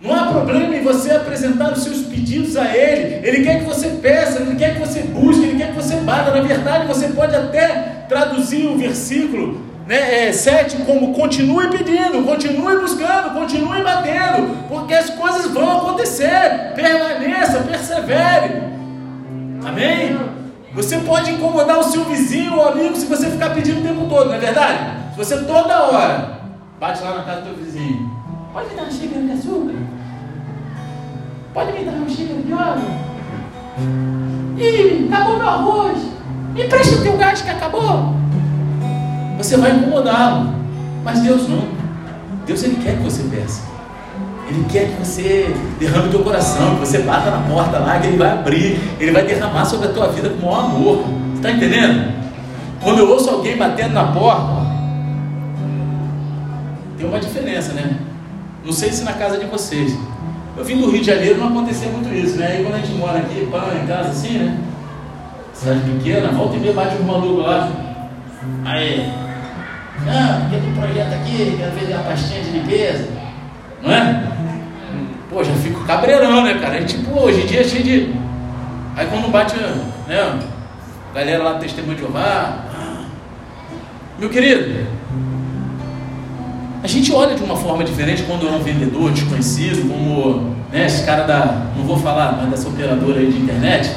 [0.00, 3.26] Não há problema em você apresentar os seus pedidos a Ele.
[3.26, 6.32] Ele quer que você peça, Ele quer que você busque, Ele quer que você bata.
[6.32, 12.78] Na verdade, você pode até traduzir o versículo né, é, 7 como continue pedindo, continue
[12.78, 16.72] buscando, continue batendo, porque as coisas vão acontecer.
[16.74, 18.62] Permaneça, persevere.
[19.64, 20.18] Amém?
[20.74, 24.26] Você pode incomodar o seu vizinho ou amigo se você ficar pedindo o tempo todo,
[24.26, 24.78] não é verdade?
[25.12, 26.38] Se você toda hora
[26.78, 28.10] bate lá na casa do teu vizinho,
[28.52, 29.85] pode uma xícara de açúcar?
[31.56, 32.82] Pode me dar uma xícara de óleo?
[34.58, 35.98] Ih, acabou meu arroz.
[36.52, 38.14] Me presta o teu gás que acabou.
[39.38, 40.52] Você vai incomodá-lo.
[41.02, 41.66] Mas Deus não.
[42.44, 43.62] Deus ele quer que você peça.
[44.46, 48.08] Ele quer que você derrame o teu coração, que você bata na porta lá, que
[48.08, 51.04] ele vai abrir, ele vai derramar sobre a tua vida com o maior amor.
[51.36, 52.12] Está entendendo?
[52.82, 54.66] Quando eu ouço alguém batendo na porta,
[56.98, 57.96] tem uma diferença, né?
[58.62, 59.96] Não sei se na casa de vocês.
[60.56, 62.46] Eu vim do Rio de Janeiro, não acontecia muito isso, né?
[62.46, 64.58] Aí quando a gente mora aqui, pá, em casa assim, né?
[65.52, 67.70] Cidade pequena, volta e meia bate um maluco lá.
[68.64, 69.12] Aí,
[70.08, 73.08] ah, porque tem projeto aqui, quero ver a pastinha de limpeza.
[73.82, 74.32] Não é?
[75.30, 76.80] Pô, já fico cabreirão, né, cara?
[76.80, 78.14] Gente, pô, hoje em dia é cheio de.
[78.96, 79.56] Aí quando bate,
[80.06, 80.40] né?
[81.14, 82.64] Galera lá do Testemunho de Jeová.
[84.18, 84.86] Meu querido,
[86.82, 91.04] a gente olha de uma forma diferente quando é um vendedor desconhecido, como né, esse
[91.04, 91.66] cara da.
[91.76, 93.90] Não vou falar, mas dessa operadora aí de internet.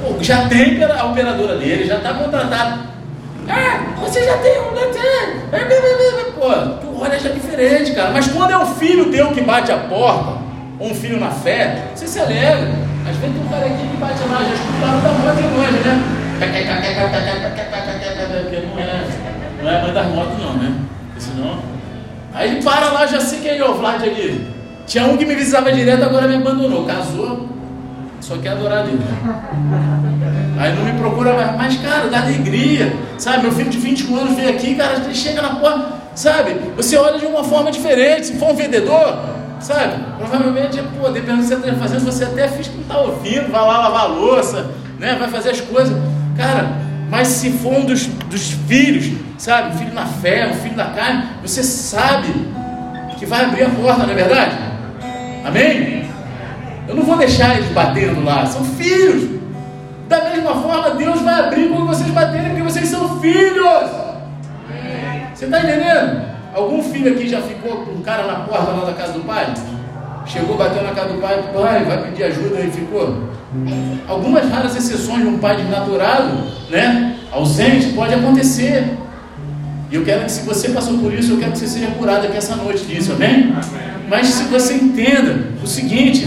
[0.00, 2.80] Pô, já tem a operadora dele, já está contratado.
[3.48, 4.72] Ah, você já tem um.
[6.42, 8.10] Pô, tu olha já diferente, cara.
[8.10, 10.38] Mas quando é um filho teu que bate a porta,
[10.80, 12.72] ou um filho na fé, você se alegra.
[13.08, 15.78] Às vezes tem um cara aqui que bate lá, já escutaram da moto e longe,
[15.86, 16.02] né?
[18.42, 19.04] Porque não é,
[19.62, 20.74] não é mãe das motos, não, né?
[21.18, 21.81] Senão.
[22.34, 24.46] Aí ele para lá, já sei quem é o Vlad ali.
[24.86, 26.84] Tinha um que me visitava direto, agora me abandonou.
[26.84, 27.48] Casou,
[28.20, 29.00] só quer adorar Deus.
[30.58, 31.56] Aí não me procura mais.
[31.56, 32.94] Mas, cara, dá alegria.
[33.18, 36.02] Sabe, meu filho de 21 anos veio aqui, cara, ele chega na porta.
[36.14, 38.26] Sabe, você olha de uma forma diferente.
[38.26, 39.18] Se for um vendedor,
[39.60, 42.98] sabe, provavelmente, pô, dependendo do que você está fazendo, você até fica que não está
[42.98, 45.16] ouvindo, vai lá lavar a louça, né?
[45.18, 45.96] Vai fazer as coisas.
[46.36, 46.70] Cara,
[47.12, 51.26] mas se for um dos, dos filhos, sabe, filho na fé, o filho da carne,
[51.42, 52.32] você sabe
[53.18, 54.56] que vai abrir a porta, não é verdade?
[55.44, 56.06] Amém?
[56.88, 59.28] Eu não vou deixar eles batendo lá, são filhos.
[60.08, 63.90] Da mesma forma, Deus vai abrir quando vocês baterem, porque vocês são filhos.
[65.34, 66.22] Você está entendendo?
[66.54, 69.52] Algum filho aqui já ficou com um cara na porta lá da casa do pai?
[70.24, 73.28] Chegou, bateu na casa do pai, pai, vai pedir ajuda e ficou?
[74.08, 76.32] Algumas raras exceções de um pai desnaturado,
[76.70, 77.16] né?
[77.30, 78.96] Ausente, pode acontecer.
[79.90, 82.26] E eu quero que, se você passou por isso, eu quero que você seja curado
[82.26, 83.54] aqui essa noite disso, amém?
[84.08, 86.26] Mas se você entenda o seguinte,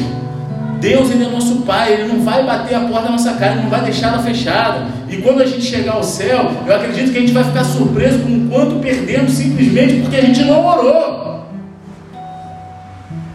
[0.80, 3.64] Deus ele é nosso Pai, Ele não vai bater a porta da nossa cara, Ele
[3.64, 4.86] não vai deixá-la fechada.
[5.10, 8.20] E quando a gente chegar ao céu, eu acredito que a gente vai ficar surpreso
[8.20, 11.46] com o quanto perdemos simplesmente porque a gente não orou.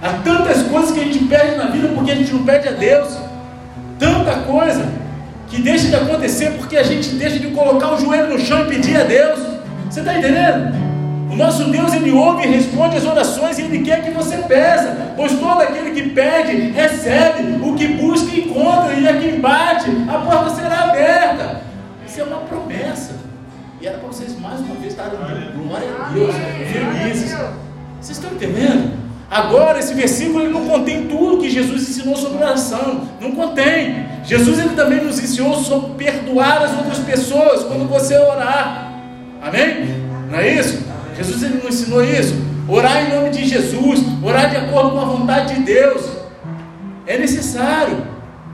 [0.03, 2.73] Há tantas coisas que a gente perde na vida porque a gente não pede a
[2.73, 3.30] Deus.
[4.01, 4.89] Tanta coisa
[5.47, 8.69] que deixa de acontecer porque a gente deixa de colocar o joelho no chão e
[8.69, 9.39] pedir a Deus.
[9.91, 10.75] Você está entendendo?
[11.31, 15.13] O nosso Deus, Ele ouve e responde as orações e Ele quer que você peça,
[15.17, 20.19] pois todo aquele que pede, recebe, o que busca, encontra, e a quem bate, a
[20.19, 21.61] porta será aberta.
[22.07, 23.15] Isso é uma promessa.
[23.81, 25.19] E era para vocês mais uma vez estarem
[25.57, 26.35] glória a Deus,
[26.73, 27.37] felizes.
[28.01, 29.10] Vocês estão entendendo?
[29.31, 33.03] Agora, esse versículo ele não contém tudo que Jesus ensinou sobre oração.
[33.21, 34.07] Não contém.
[34.25, 38.93] Jesus ele também nos ensinou sobre perdoar as outras pessoas quando você orar.
[39.41, 40.05] Amém?
[40.29, 40.83] Não é isso?
[41.17, 42.35] Jesus ele nos ensinou isso.
[42.67, 46.03] Orar em nome de Jesus, orar de acordo com a vontade de Deus.
[47.07, 47.99] É necessário.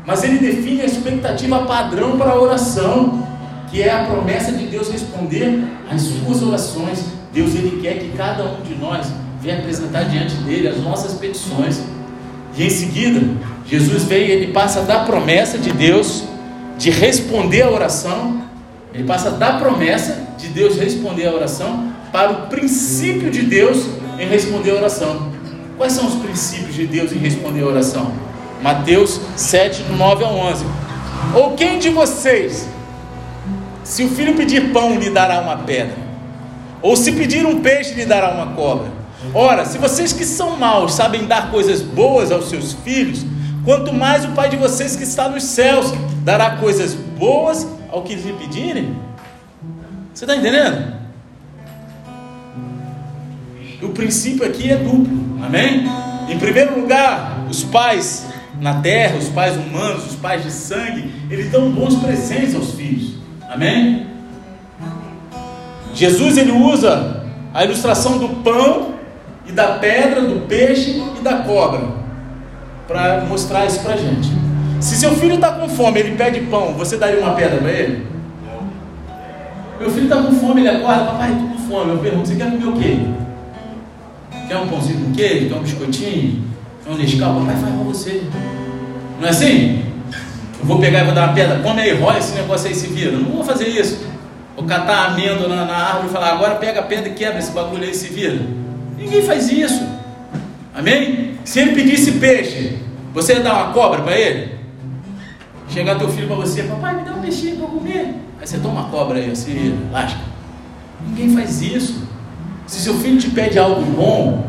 [0.05, 3.27] Mas ele define a expectativa padrão para a oração,
[3.71, 7.03] que é a promessa de Deus responder às suas orações.
[7.33, 9.07] Deus ele quer que cada um de nós
[9.46, 11.80] venha apresentar diante dele as nossas petições.
[12.56, 13.20] E em seguida,
[13.64, 16.24] Jesus vem e ele passa da promessa de Deus
[16.76, 18.42] de responder a oração,
[18.92, 23.87] ele passa da promessa de Deus responder a oração para o princípio de Deus
[24.18, 25.32] em responder a oração.
[25.76, 28.12] Quais são os princípios de Deus em responder a oração?
[28.62, 30.64] Mateus 7, 9 a 11.
[31.35, 32.68] Ou quem de vocês,
[33.85, 35.96] se o filho pedir pão, lhe dará uma pedra?
[36.82, 39.06] Ou se pedir um peixe, lhe dará uma cobra?
[39.35, 43.25] Ora, se vocês que são maus sabem dar coisas boas aos seus filhos,
[43.65, 48.15] quanto mais o Pai de vocês que está nos céus dará coisas boas ao que
[48.15, 48.97] lhe pedirem.
[50.15, 50.97] Você está entendendo?
[53.83, 55.87] O princípio aqui é duplo, amém?
[56.29, 58.27] Em primeiro lugar, os pais
[58.59, 63.17] na terra, os pais humanos, os pais de sangue, eles dão bons presentes aos filhos,
[63.51, 64.07] amém?
[65.93, 68.95] Jesus ele usa a ilustração do pão
[69.46, 71.80] e da pedra, do peixe e da cobra
[72.87, 74.30] para mostrar isso para gente.
[74.80, 78.06] Se seu filho está com fome, ele pede pão, você daria uma pedra para ele?
[79.80, 81.92] Meu filho está com fome, ele acorda, papai, estou com fome.
[81.92, 82.98] Eu pergunto, você quer comer o quê?
[84.48, 85.48] Quer um pãozinho com queijo?
[85.48, 86.44] Quer um biscoitinho?
[86.85, 87.40] Quer um Nescau?
[87.40, 88.22] Papai faz para você.
[89.20, 89.85] Não é assim?
[90.61, 92.87] Eu vou pegar e vou dar uma pedra, come aí, rola esse negócio aí se
[92.87, 93.12] vira.
[93.12, 94.06] Não vou fazer isso.
[94.54, 97.52] Vou catar amêndoa na, na árvore e falar, agora pega a pedra e quebra esse
[97.52, 98.40] bagulho aí se vira.
[98.96, 99.87] Ninguém faz isso.
[100.74, 101.35] Amém?
[101.44, 102.78] Se ele pedisse peixe,
[103.12, 104.56] você ia dar uma cobra para ele?
[105.68, 108.14] Chegar teu filho para você, papai, me dá um peixinho para comer.
[108.40, 110.20] Aí você toma uma cobra aí, assim, lasca.
[111.06, 112.06] Ninguém faz isso.
[112.66, 114.44] Se seu filho te pede algo bom,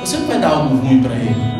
[0.00, 1.58] você não vai dar algo ruim para ele.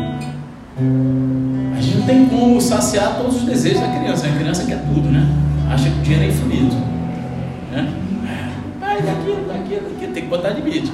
[1.77, 4.27] A gente não tem como saciar todos os desejos da criança.
[4.27, 5.27] A criança quer tudo, né?
[5.69, 6.75] Acha que o dinheiro é infinito.
[7.71, 7.93] Né?
[8.79, 10.91] Vai daquilo, daquilo, daquilo, tem que botar limite.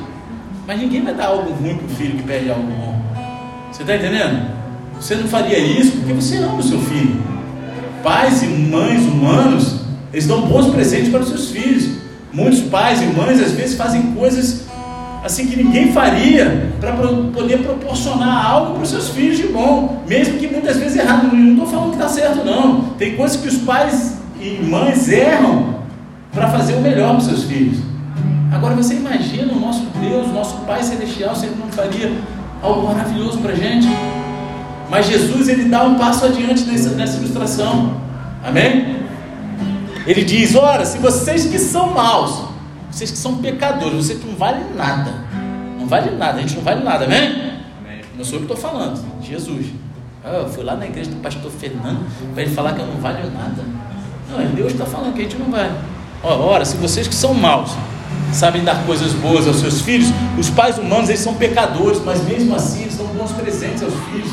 [0.67, 2.99] Mas ninguém vai dar algo ruim para o filho que pede algo bom.
[3.71, 4.49] Você está entendendo?
[4.99, 7.21] Você não faria isso porque você ama o seu filho.
[8.01, 11.89] Pais e mães humanos, eles dão bons presentes para os seus filhos.
[12.33, 14.65] Muitos pais e mães às vezes fazem coisas
[15.23, 20.37] assim que ninguém faria para poder proporcionar algo para os seus filhos de bom, mesmo
[20.37, 21.35] que muitas vezes errado.
[21.35, 22.81] Não estou falando que está certo, não.
[22.97, 25.79] Tem coisas que os pais e mães erram
[26.31, 27.79] para fazer o melhor para os seus filhos.
[28.51, 29.64] Agora você imagina nosso
[30.09, 32.11] Deus, o nosso Pai Celestial, se Ele não faria
[32.61, 33.87] algo maravilhoso para a gente.
[34.89, 37.99] Mas Jesus ele dá um passo adiante nessa, nessa ilustração.
[38.43, 39.03] Amém?
[40.05, 42.45] Ele diz: Ora, se vocês que são maus,
[42.91, 45.11] vocês que são pecadores, vocês não valem nada.
[45.79, 47.27] Não vale nada, a gente não vale nada, amém?
[47.79, 48.01] amém.
[48.15, 49.67] Não sou eu que estou falando, Jesus.
[50.23, 52.95] Ah, eu fui lá na igreja do pastor Fernando para ele falar que eu não
[52.95, 53.63] valho nada.
[54.31, 55.73] Não, é Deus que está falando que a gente não vale.
[56.23, 57.71] Ora, se vocês que são maus
[58.35, 62.53] sabem dar coisas boas aos seus filhos, os pais humanos eles são pecadores, mas mesmo
[62.53, 64.31] assim eles dão bons presentes aos filhos.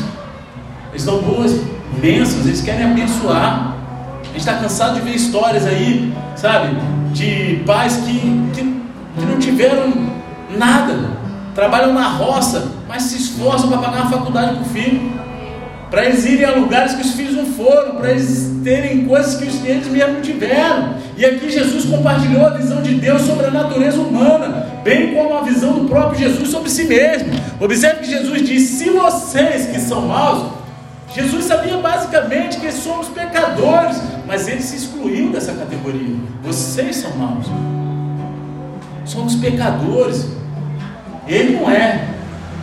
[0.91, 1.53] Eles dão boas
[2.01, 3.77] bênçãos, eles querem abençoar.
[4.23, 6.77] A gente está cansado de ver histórias aí, sabe,
[7.13, 8.19] de pais que,
[8.55, 9.93] que, que não tiveram
[10.51, 11.11] nada,
[11.55, 15.13] trabalham na roça, mas se esforçam para pagar uma faculdade para o filho
[15.93, 19.47] para eles irem a lugares que os filhos não foram, para eles terem coisas que
[19.47, 20.95] os eles mesmo não tiveram.
[21.19, 25.43] E aqui Jesus compartilhou a visão de Deus sobre a natureza humana, bem como a
[25.43, 27.29] visão do próprio Jesus sobre si mesmo.
[27.61, 30.55] Observe que Jesus disse: Se vocês que são maus,
[31.15, 36.17] Jesus sabia basicamente que somos pecadores, mas ele se excluiu dessa categoria.
[36.43, 37.45] Vocês são maus,
[39.05, 40.27] somos pecadores.
[41.29, 42.09] Ele não é.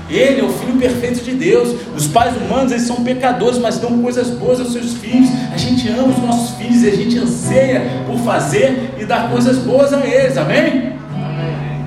[0.10, 1.76] Ele é o filho perfeito de Deus.
[1.96, 5.30] Os pais humanos, eles são pecadores, mas dão coisas boas aos seus filhos.
[5.54, 9.60] A gente ama os nossos filhos e a gente anseia por fazer e dar coisas
[9.60, 10.36] boas a eles.
[10.38, 10.94] Amém?
[11.14, 11.86] Amém.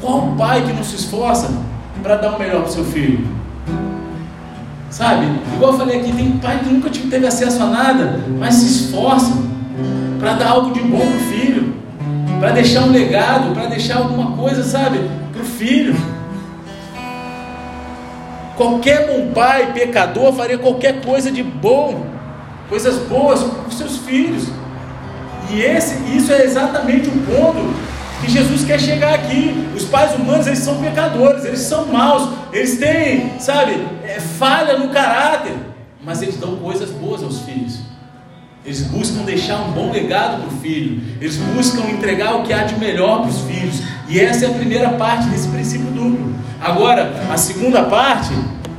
[0.00, 1.48] Qual pai que não se esforça
[2.02, 3.26] para dar o melhor para o seu filho?
[4.90, 5.26] Sabe?
[5.54, 9.32] Igual eu falei aqui, tem pai que nunca teve acesso a nada, mas se esforça
[10.18, 11.74] para dar algo de bom para o filho,
[12.40, 14.98] para deixar um legado, para deixar alguma coisa, sabe,
[15.32, 15.94] para o filho.
[18.56, 22.06] Qualquer bom pai, pecador, faria qualquer coisa de bom,
[22.68, 24.48] coisas boas para os seus filhos.
[25.50, 27.74] E esse, isso é exatamente o ponto
[28.20, 29.68] que Jesus quer chegar aqui.
[29.76, 34.88] Os pais humanos, eles são pecadores, eles são maus, eles têm, sabe, é, falha no
[34.88, 35.52] caráter,
[36.02, 37.80] mas eles dão coisas boas aos filhos.
[38.64, 42.64] Eles buscam deixar um bom legado para o filho, eles buscam entregar o que há
[42.64, 46.34] de melhor para os filhos, e essa é a primeira parte desse princípio duplo.
[46.60, 48.32] Agora, a segunda parte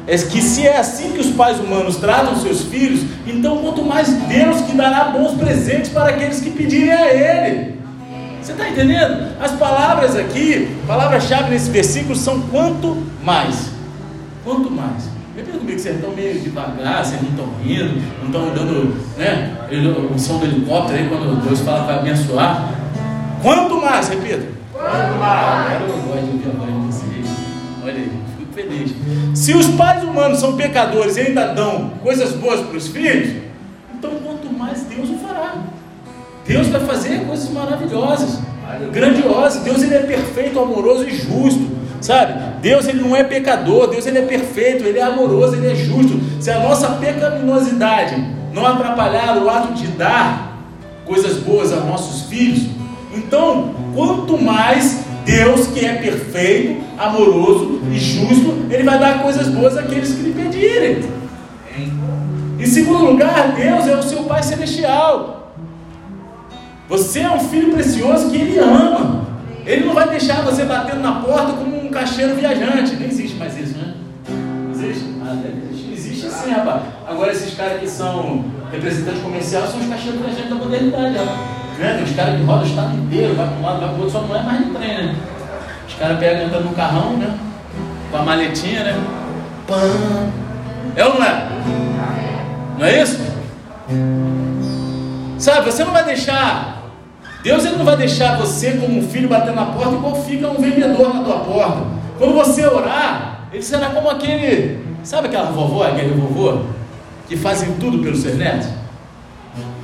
[0.08, 4.08] é que se é assim que os pais humanos tratam seus filhos, então quanto mais
[4.08, 7.78] Deus que dará bons presentes para aqueles que pedirem a Ele.
[8.42, 9.36] Você está entendendo?
[9.42, 13.72] As palavras aqui, palavra-chave nesse versículo são quanto mais.
[14.46, 15.10] Quanto mais.
[15.36, 19.56] Repita comigo, vocês estão meio devagar, vocês não estão rindo, não estão dando né,
[20.16, 22.72] o som do helicóptero aí quando Deus fala para abençoar.
[23.42, 24.48] Quanto mais, repita.
[24.72, 25.82] Quanto mais.
[25.82, 27.17] Eu gosto de ouvir a voz de vocês.
[27.88, 28.92] Olha aí, fico feliz.
[29.34, 33.42] Se os pais humanos são pecadores e ainda dão coisas boas para os filhos,
[33.98, 35.56] então quanto mais Deus o fará.
[36.46, 38.40] Deus vai fazer coisas maravilhosas,
[38.92, 39.64] grandiosas.
[39.64, 41.66] Deus ele é perfeito, amoroso e justo,
[42.02, 42.34] sabe?
[42.62, 46.20] Deus ele não é pecador, Deus ele é perfeito, ele é amoroso, ele é justo.
[46.42, 48.22] Se a nossa pecaminosidade
[48.54, 50.58] não atrapalhar o ato de dar
[51.06, 52.68] coisas boas a nossos filhos,
[53.14, 59.76] então quanto mais Deus que é perfeito, amoroso e justo, ele vai dar coisas boas
[59.78, 61.04] àqueles que lhe pedirem.
[62.58, 65.54] Em segundo lugar, Deus é o seu Pai celestial.
[66.88, 69.28] Você é um filho precioso que ele ama.
[69.66, 72.96] Ele não vai deixar você batendo na porta como um caixeiro viajante.
[72.96, 73.96] Nem existe mais isso, né?
[74.72, 75.06] Existe?
[75.22, 76.84] Ah, deve Existe sim, rapaz.
[77.06, 81.57] Agora esses caras que são representantes comerciais são os caixeiros viajantes da modernidade, ó.
[81.78, 82.04] Né?
[82.04, 84.12] Os caras que rodam o estado inteiro, vai para um lado, vai para o outro,
[84.12, 85.16] só não é mais de trem, né?
[85.88, 87.38] Os caras pegam entrando no carrão, né?
[88.12, 89.00] Com a maletinha, né?
[89.68, 89.76] Pã.
[90.96, 91.48] É ou não é?
[92.80, 93.20] Não é isso?
[95.38, 96.78] Sabe, você não vai deixar
[97.48, 100.60] Deus ele não vai deixar você como um filho bater na porta igual fica um
[100.60, 101.82] vendedor na tua porta.
[102.18, 106.64] Quando você orar, ele será como aquele, sabe aquela vovó, aquele vovô,
[107.26, 108.68] que fazem tudo pelos seus netos?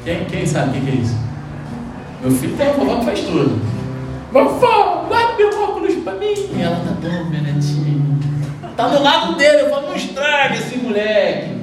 [0.04, 1.16] Quem, quem sabe o que é isso?
[2.24, 3.62] Meu filho tem uma vovó que faz tudo.
[4.32, 6.34] Vovó, guarda meu óculos para mim.
[6.56, 8.18] E ela tá meu netinho.
[8.78, 11.58] Tá do lado dele, eu falo, não estrague esse moleque.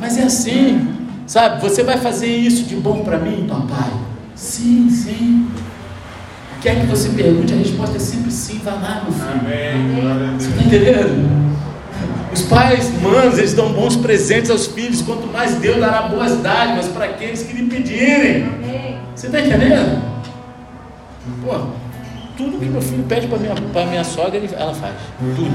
[0.00, 0.88] Mas é assim.
[1.26, 3.92] Sabe, você vai fazer isso de bom para mim, papai?
[4.34, 5.48] Sim, sim.
[6.62, 9.30] Quer que você pergunte, a resposta é sempre sim, vá lá, meu filho.
[9.30, 10.38] Amém.
[10.38, 11.51] Você está entendendo?
[12.32, 16.88] Os pais, mães, eles dão bons presentes aos filhos, quanto mais Deus dará boas dádivas
[16.88, 18.44] para aqueles que lhe pedirem.
[18.44, 18.98] Amém.
[19.14, 20.02] Você está entendendo?
[21.44, 21.54] Pô,
[22.36, 23.54] tudo que meu filho pede para minha,
[23.86, 24.94] minha sogra, ela faz.
[25.36, 25.52] Tudo.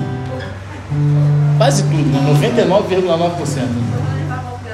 [1.58, 2.20] Quase tudo, né?
[2.62, 4.08] 99,9%.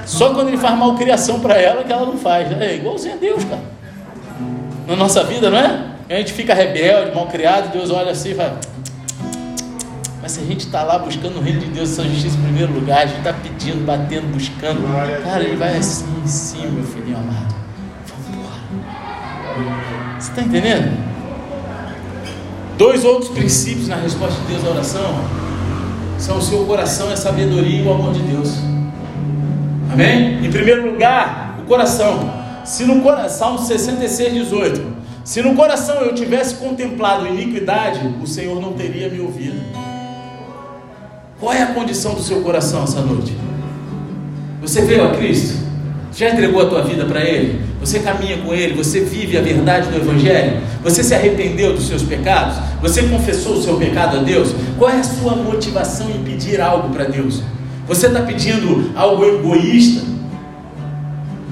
[0.05, 2.51] Só quando ele faz malcriação para ela que ela não faz.
[2.61, 3.61] É igualzinho a Deus, cara.
[4.87, 5.93] Na nossa vida, não é?
[6.09, 8.59] A gente fica rebelde, malcriado, Deus olha assim e fala.
[10.23, 12.71] Mas se a gente está lá buscando o reino de Deus, essa justiça em primeiro
[12.71, 14.81] lugar, a gente está pedindo, batendo, buscando,
[15.21, 17.53] cara, ele vai assim, sim, meu filhinho amado.
[18.07, 20.17] Vamos embora.
[20.17, 20.97] Você está entendendo?
[22.77, 25.25] Dois outros princípios na resposta de Deus à oração
[26.17, 28.53] são o seu coração, a sabedoria e o amor de Deus.
[29.91, 30.45] Amém?
[30.45, 32.33] Em primeiro lugar, o coração.
[32.63, 34.93] Se no coração, 66, 18.
[35.25, 39.82] Se no coração eu tivesse contemplado iniquidade, o Senhor não teria me ouvido.
[41.43, 43.35] Qual é a condição do seu coração essa noite?
[44.61, 45.57] Você veio a Cristo?
[46.15, 47.59] Já entregou a tua vida para Ele?
[47.81, 48.75] Você caminha com Ele?
[48.75, 50.61] Você vive a verdade do Evangelho?
[50.85, 52.55] Você se arrependeu dos seus pecados?
[52.81, 54.55] Você confessou o seu pecado a Deus?
[54.79, 57.43] Qual é a sua motivação em pedir algo para Deus?
[57.89, 60.01] Você está pedindo algo egoísta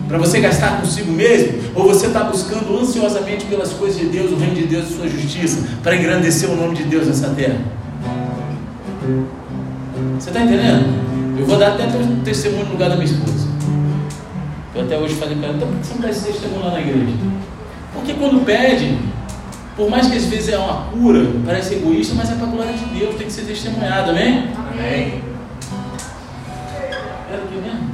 [0.08, 1.64] para você gastar consigo mesmo?
[1.76, 5.10] Ou você está buscando ansiosamente pelas coisas de Deus, o reino de Deus e sua
[5.10, 7.60] justiça, para engrandecer o nome de Deus nessa terra?
[10.22, 11.40] Você está entendendo?
[11.40, 13.48] Eu vou dar até um testemunho no lugar da minha esposa.
[14.76, 16.72] Eu até hoje falei para ela, então por que você não dá esse testemunho lá
[16.74, 17.14] na igreja?
[17.92, 19.00] Porque quando pede,
[19.76, 22.72] por mais que às vezes é uma cura, parece egoísta, mas é para a glória
[22.72, 24.52] de Deus, tem que ser testemunhado, amém?
[24.56, 25.24] Amém.
[27.32, 27.90] Era o que mesmo?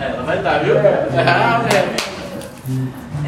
[0.00, 0.76] é, ela vai estar, viu?
[0.78, 1.62] Ah,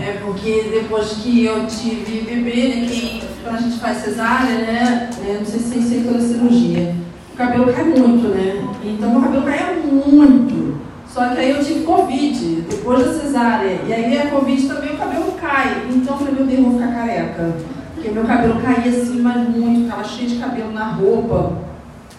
[0.01, 5.11] é porque depois que eu tive bebê, né, que quando a gente faz cesárea, né,
[5.22, 6.94] né não sei se sei pela cirurgia,
[7.32, 8.68] o cabelo cai muito, né?
[8.82, 10.74] Então o cabelo caia muito.
[11.09, 13.80] Só que aí eu tive Covid, depois da cesárea.
[13.86, 15.86] E aí a Covid também o cabelo cai.
[15.88, 17.55] Então eu falei, meu Deus, vou ficar careca.
[17.94, 21.52] Porque meu cabelo caía assim, mas muito, ficava cheio de cabelo na roupa.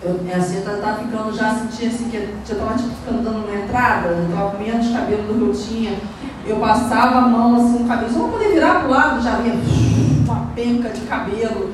[0.01, 3.45] Eu, é assim, eu tava ficando, já sentia assim, que já tava tipo, ficando dando
[3.45, 5.97] uma entrada, eu tava com menos cabelo do que eu tinha.
[6.47, 9.55] Eu passava a mão assim no cabelo, só pra poder virar pro lado, já vinha
[10.25, 11.73] uma penca de cabelo.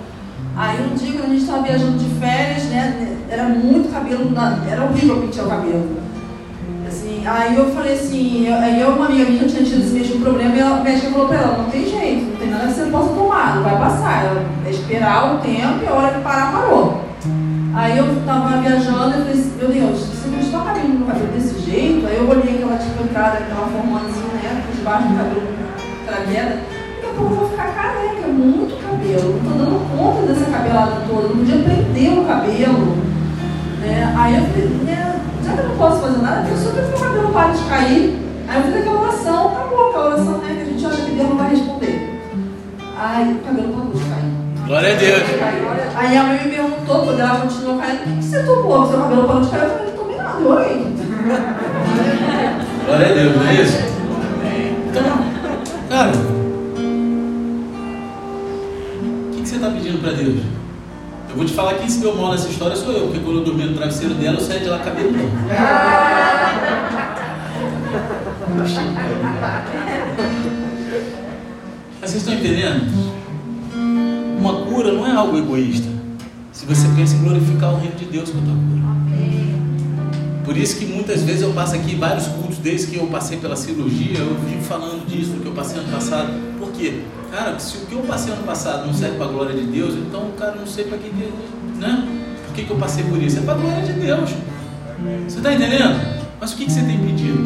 [0.55, 4.31] Aí um dia quando a gente estava viajando de férias, né, era muito cabelo,
[4.69, 6.01] era horrível pentear o cabelo.
[6.87, 10.19] Assim, aí eu falei assim, eu, aí eu, uma amiga minha tinha tido esse mesmo
[10.19, 12.81] problema e a médica falou para ela, não tem jeito, não tem nada que você
[12.81, 14.43] não possa tomar, não vai passar.
[14.65, 17.01] É esperar o tempo e a hora que parar, parou.
[17.73, 21.27] Aí eu tava viajando e falei assim, meu Deus, se não está cabelo no cabelo
[21.27, 25.47] desse jeito, aí eu olhei aquela tipo entrada, aquela formãzinha, né, por debaixo do cabelo,
[26.05, 26.25] aquela
[27.23, 31.57] eu vou ficar careca, muito cabelo, não tô dando conta dessa cabelada toda, não podia
[31.57, 32.97] prender o cabelo.
[33.81, 34.13] Né?
[34.17, 36.99] Aí eu falei, né, já que eu não posso fazer nada, eu só que o
[36.99, 38.19] cabelo para de cair.
[38.47, 41.29] Aí eu fiz aquela oração, acabou aquela oração, né, que a gente acha que Deus
[41.29, 42.19] não vai responder.
[42.97, 44.31] Aí o cabelo parou de cair.
[44.67, 45.23] Glória a Deus.
[45.95, 48.87] Aí a mãe me perguntou, quando ela continuou caindo, o que você tomou?
[48.87, 49.63] Seu cabelo parou de cair?
[49.63, 50.95] Eu falei, não tomei nada, eu orei.
[52.85, 53.91] Glória a Deus, não é isso?
[54.91, 55.03] Então,
[55.89, 56.11] cara,
[61.79, 64.37] quem se deu mal nessa história sou eu, porque quando eu dormi no travesseiro dela,
[64.37, 65.29] eu saí de lá cabeludão.
[71.99, 72.91] Mas vocês estão entendendo?
[74.39, 75.87] Uma cura não é algo egoísta.
[76.51, 78.81] Se você pensa em glorificar o reino de Deus com a tua cura.
[80.43, 83.55] Por isso que muitas vezes eu passo aqui vários cultos, desde que eu passei pela
[83.55, 86.29] cirurgia, eu vivo falando disso, do que eu passei ano passado.
[86.59, 87.01] Por quê?
[87.31, 89.95] Cara, se o que eu passei ano passado não serve para a glória de Deus,
[89.95, 91.09] então, cara, não sei para que,
[91.79, 92.07] né?
[92.45, 93.39] Por que, que eu passei por isso?
[93.39, 94.29] É para a glória de Deus.
[95.27, 96.21] Você está entendendo?
[96.39, 97.43] Mas o que, que você tem pedido?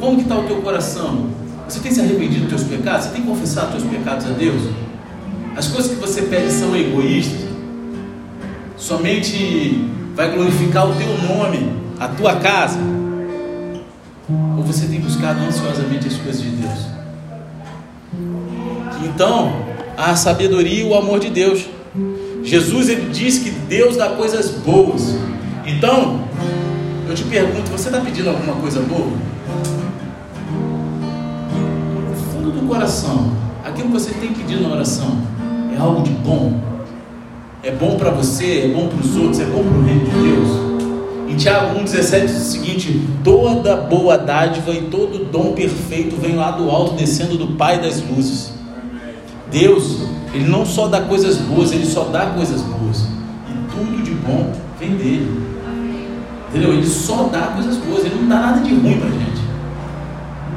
[0.00, 1.28] Como que está o teu coração?
[1.68, 3.06] Você tem se arrependido dos teus pecados?
[3.06, 4.62] Você tem confessado os teus pecados a Deus?
[5.56, 7.46] As coisas que você pede são egoístas?
[8.76, 9.84] Somente
[10.14, 12.95] vai glorificar o teu nome, a tua casa?
[14.28, 16.86] Ou você tem buscado ansiosamente as coisas de Deus?
[19.04, 19.52] Então,
[19.96, 21.66] a sabedoria e o amor de Deus.
[22.42, 25.16] Jesus ele diz que Deus dá coisas boas.
[25.64, 26.20] Então,
[27.08, 29.12] eu te pergunto, você está pedindo alguma coisa boa?
[32.08, 33.32] No fundo do coração,
[33.64, 35.18] aquilo que você tem pedido na oração
[35.74, 36.60] é algo de bom?
[37.62, 40.10] É bom para você, é bom para os outros, é bom para o reino de
[40.10, 40.75] Deus?
[41.28, 46.52] Em Tiago 1,17 diz o seguinte: toda boa dádiva e todo dom perfeito vem lá
[46.52, 48.56] do alto, descendo do Pai das luzes
[49.50, 50.02] Deus,
[50.34, 53.06] Ele não só dá coisas boas, Ele só dá coisas boas.
[53.48, 55.46] E tudo de bom vem dele.
[56.48, 56.72] Entendeu?
[56.72, 59.46] Ele só dá coisas boas, Ele não dá nada de ruim para gente.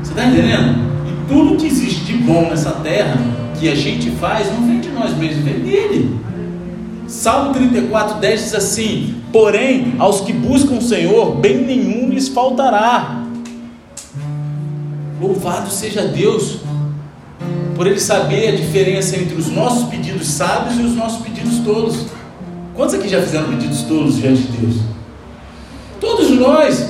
[0.02, 0.90] Você está entendendo?
[1.08, 3.18] E tudo que existe de bom nessa terra,
[3.60, 6.20] que a gente faz, não vem de nós mesmos, vem dele.
[7.10, 13.26] Salmo 34, 10 diz assim: Porém, aos que buscam o Senhor, bem nenhum lhes faltará.
[15.20, 16.60] Louvado seja Deus
[17.76, 22.06] por ele saber a diferença entre os nossos pedidos sábios e os nossos pedidos tolos.
[22.76, 24.76] Quantos aqui já fizeram pedidos tolos diante de Deus?
[26.00, 26.90] Todos nós.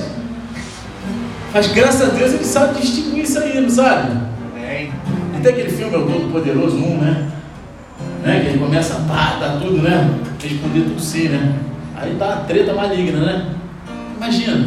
[1.52, 4.20] Mas graças a Deus ele sabe distinguir isso aí, não sabe?
[5.34, 7.32] E tem aquele filme, é o Todo Poderoso 1, né?
[8.22, 8.40] Né?
[8.40, 10.10] Que ele começa a pá, dar tudo, né?
[10.42, 11.54] Responder tudo sim, né?
[11.96, 13.54] Aí dá uma treta maligna, né?
[14.16, 14.66] Imagina.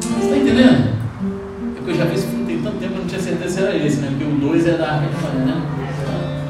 [0.00, 0.90] Você está entendendo?
[1.76, 3.76] É que eu já vi esse filme tanto tempo eu não tinha certeza se era
[3.76, 4.08] esse, né?
[4.10, 5.62] Porque o 2 é da Arca Noé, né?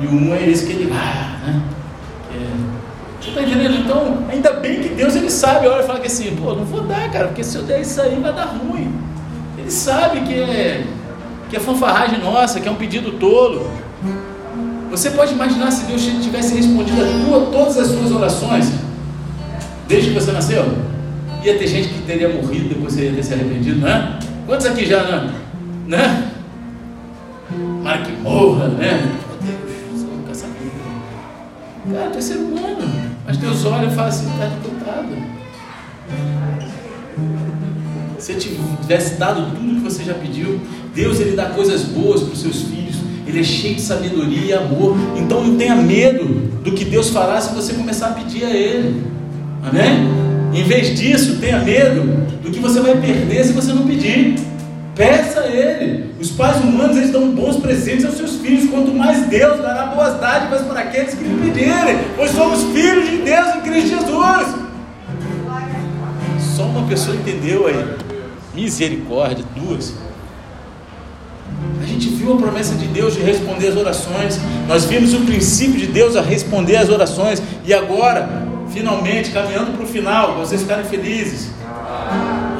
[0.03, 0.93] E o 1 um é esse que ele.
[0.93, 1.63] Ah, né?
[2.35, 3.21] É.
[3.21, 3.75] Você está entendendo?
[3.75, 6.83] Então, ainda bem que Deus ele sabe, olha e fala que assim, pô, não vou
[6.83, 8.93] dar, cara, porque se eu der isso aí vai dar ruim.
[9.59, 10.85] Ele sabe que é,
[11.51, 13.71] que é fanfarragem nossa, que é um pedido tolo.
[14.91, 18.73] Você pode imaginar se Deus tivesse respondido a tua, todas as suas orações
[19.87, 20.65] desde que você nasceu?
[21.45, 24.19] Ia ter gente que teria morrido depois você ia ter se arrependido, não é?
[24.47, 25.41] Quantos aqui já, não?
[25.87, 26.33] né?
[27.83, 29.17] Para que morra, né?
[29.41, 30.71] Deus, você nunca sabia.
[31.93, 33.11] Cara, tu é ser humano.
[33.27, 35.09] Mas Deus olha e fala assim, tá coitado.
[38.19, 40.61] Se tivesse dado tudo que você já pediu,
[40.95, 42.90] Deus ele dá coisas boas para os seus filhos.
[43.31, 44.97] Ele é cheio de sabedoria e amor.
[45.17, 46.25] Então não tenha medo
[46.65, 49.05] do que Deus fará se você começar a pedir a Ele.
[49.63, 50.09] Amém?
[50.53, 52.03] Em vez disso, tenha medo
[52.43, 54.35] do que você vai perder se você não pedir.
[54.97, 56.13] Peça a Ele.
[56.21, 60.19] Os pais humanos eles dão bons presentes aos seus filhos, quanto mais Deus dará boas
[60.21, 64.55] dádivas para aqueles que lhe pedirem, pois somos filhos de Deus em Cristo Jesus.
[66.57, 67.85] Só uma pessoa entendeu aí.
[68.53, 69.95] Misericórdia, duas.
[71.83, 74.39] A gente viu a promessa de Deus de responder as orações,
[74.69, 78.29] nós vimos o princípio de Deus a responder as orações, e agora,
[78.73, 81.51] finalmente, caminhando para o final, vocês ficarem felizes.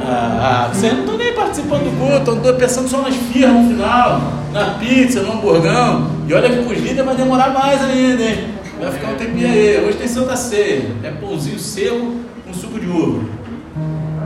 [0.03, 4.21] Ah, vocês não estão nem participando do culto, estão pensando só nas firmas no final,
[4.51, 6.09] na pizza, no hamburgão.
[6.27, 8.47] E olha que líderes vai demorar mais ainda, hein?
[8.81, 9.85] Vai ficar um tempinho aí.
[9.85, 10.89] Hoje tem Santa Ceia.
[11.03, 13.23] É pãozinho seco com suco de uva.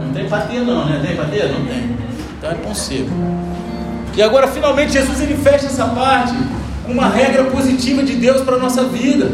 [0.02, 1.02] Não tem patê não, né?
[1.06, 1.44] Tem patê?
[1.44, 1.90] Não tem.
[2.38, 3.10] Então é pão seco.
[4.16, 6.34] E agora finalmente Jesus ele fecha essa parte
[6.88, 9.32] uma regra positiva de Deus para a nossa vida.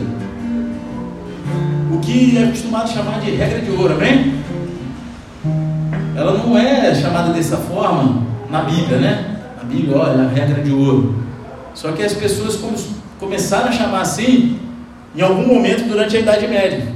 [1.91, 4.41] O que é acostumado chamar de regra de ouro, amém?
[6.15, 9.37] ela não é chamada dessa forma na Bíblia, né?
[9.59, 11.15] A Bíblia, olha, a regra de ouro.
[11.73, 12.59] Só que as pessoas
[13.19, 14.59] começaram a chamar assim
[15.15, 16.87] em algum momento durante a Idade Média.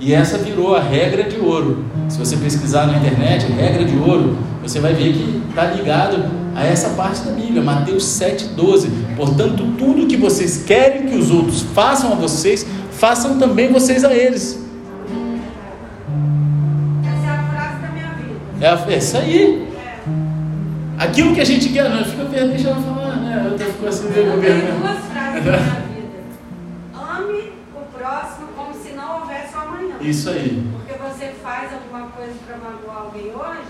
[0.00, 1.84] E essa virou a regra de ouro.
[2.08, 6.24] Se você pesquisar na internet, regra de ouro, você vai ver que está ligado
[6.54, 8.88] a essa parte da Bíblia, Mateus 7,12.
[9.16, 14.14] Portanto, tudo que vocês querem que os outros façam a vocês, façam também vocês a
[14.14, 14.64] eles.
[18.60, 19.68] É, é isso aí.
[20.98, 23.48] Aquilo que a gente quer, não, fica deixa ela falar, né?
[23.50, 24.80] Eu ficou assim, meio governo.
[24.80, 26.14] duas frases na vida.
[26.94, 30.62] Ame o próximo como se não houvesse um Isso aí.
[30.72, 33.68] Porque você faz alguma coisa para magoar alguém hoje,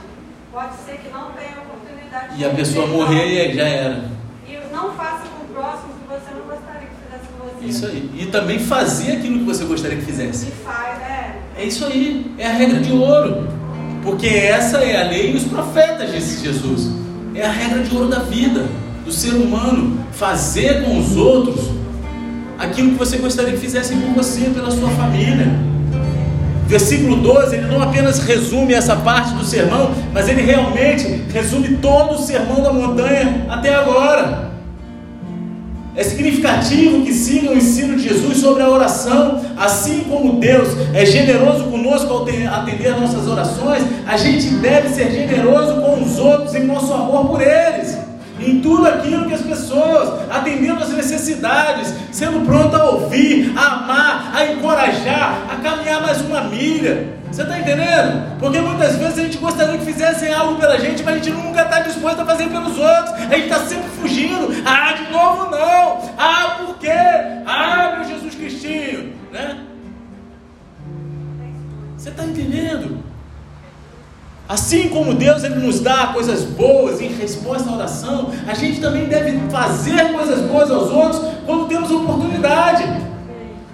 [0.54, 4.04] pode ser que não tenha oportunidade de E a pessoa morrer e já era.
[4.46, 7.66] E não faça com o próximo que você não gostaria que fizesse com você.
[7.66, 8.10] Isso aí.
[8.16, 10.46] E também fazer aquilo que você gostaria que fizesse.
[10.46, 11.40] E faz, é.
[11.56, 12.32] É isso aí.
[12.38, 13.48] É a regra de ouro.
[14.04, 16.92] Porque essa é a lei e os profetas, disse Jesus.
[17.34, 18.68] É a regra de ouro da vida,
[19.04, 20.06] do ser humano.
[20.12, 21.72] Fazer com os outros
[22.56, 25.73] aquilo que você gostaria que fizessem com você, pela sua família.
[26.66, 32.14] Versículo 12, ele não apenas resume essa parte do sermão, mas ele realmente resume todo
[32.14, 34.44] o sermão da montanha até agora.
[35.96, 41.06] É significativo que siga o ensino de Jesus sobre a oração, assim como Deus é
[41.06, 46.64] generoso conosco ao atender nossas orações, a gente deve ser generoso com os outros em
[46.64, 47.83] nosso amor por eles
[48.44, 54.32] em tudo aquilo que as pessoas, atendendo às necessidades, sendo pronto a ouvir, a amar,
[54.34, 57.14] a encorajar, a caminhar mais uma milha.
[57.30, 58.38] Você está entendendo?
[58.38, 61.62] Porque muitas vezes a gente gostaria que fizessem algo pela gente, mas a gente nunca
[61.62, 63.12] está disposto a fazer pelos outros.
[63.12, 64.54] A gente está sempre fugindo.
[64.64, 66.10] Ah, de novo não.
[66.16, 66.92] Ah, por quê?
[67.44, 69.14] Ah, meu Jesus Cristinho.
[69.32, 69.58] Né?
[71.96, 73.02] Você está entendendo?
[74.46, 79.06] Assim como Deus ele nos dá coisas boas em resposta à oração, a gente também
[79.06, 82.84] deve fazer coisas boas aos outros quando temos oportunidade.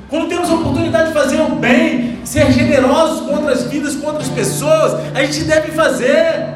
[0.09, 4.95] Quando temos oportunidade de fazer o bem, ser generosos com outras vidas, com outras pessoas,
[5.15, 6.49] a gente deve fazer.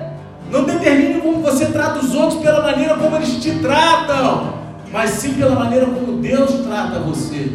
[0.50, 4.54] Não determine como você trata os outros pela maneira como eles te tratam,
[4.92, 7.50] mas sim pela maneira como Deus trata você.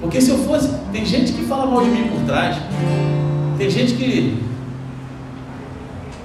[0.00, 2.56] Porque se eu fosse, tem gente que fala mal de mim por trás.
[3.58, 4.40] Tem gente que,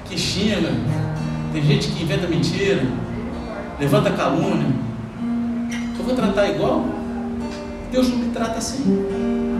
[0.05, 0.69] que xinga,
[1.51, 2.83] tem gente que inventa mentira,
[3.79, 4.67] levanta calúnia.
[5.97, 6.85] Eu vou tratar igual?
[7.91, 9.57] Deus não me trata assim.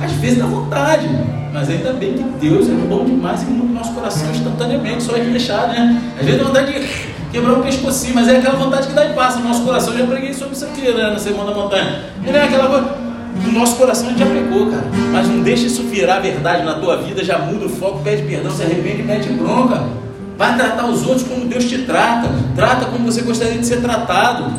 [0.00, 1.08] Às vezes dá vontade,
[1.52, 5.18] mas ainda bem que Deus é bom demais e muda o nosso coração instantaneamente, só
[5.18, 6.00] de deixar, né?
[6.16, 6.88] Às vezes dá vontade de
[7.32, 9.92] quebrar o pescocinho, mas é aquela vontade que dá em paz no nosso coração.
[9.94, 12.04] Eu já preguei sobre isso aqui, né, na Semana da Montanha.
[12.24, 13.01] E não é aquela coisa
[13.34, 14.84] no nosso coração a gente já pecou, cara.
[15.10, 18.50] Mas não deixa isso virar verdade na tua vida, já muda o foco, pede perdão,
[18.50, 19.82] se arrepende e mete bronca.
[20.36, 22.28] Vai tratar os outros como Deus te trata.
[22.54, 24.52] Trata como você gostaria de ser tratado.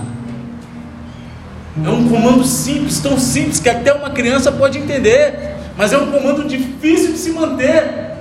[1.84, 5.56] É um comando simples, tão simples que até uma criança pode entender.
[5.76, 8.14] Mas é um comando difícil de se manter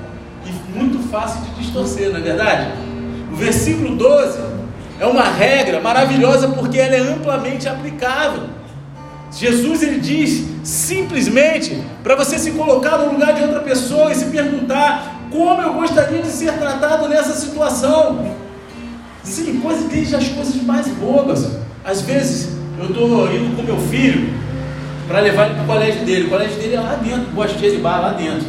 [0.46, 2.72] e muito fácil de distorcer, não é verdade?
[3.30, 4.38] O versículo 12
[4.98, 8.44] é uma regra maravilhosa porque ela é amplamente aplicável.
[9.32, 14.26] Jesus ele diz simplesmente para você se colocar no lugar de outra pessoa e se
[14.26, 18.36] perguntar como eu gostaria de ser tratado nessa situação.
[19.22, 21.56] Sim, coisas desde as coisas mais bobas.
[21.84, 24.34] Às vezes eu estou indo com meu filho
[25.08, 26.26] para levar ele para o colégio dele.
[26.26, 28.46] O colégio dele é lá dentro, Boa Cheia de Bar, lá dentro.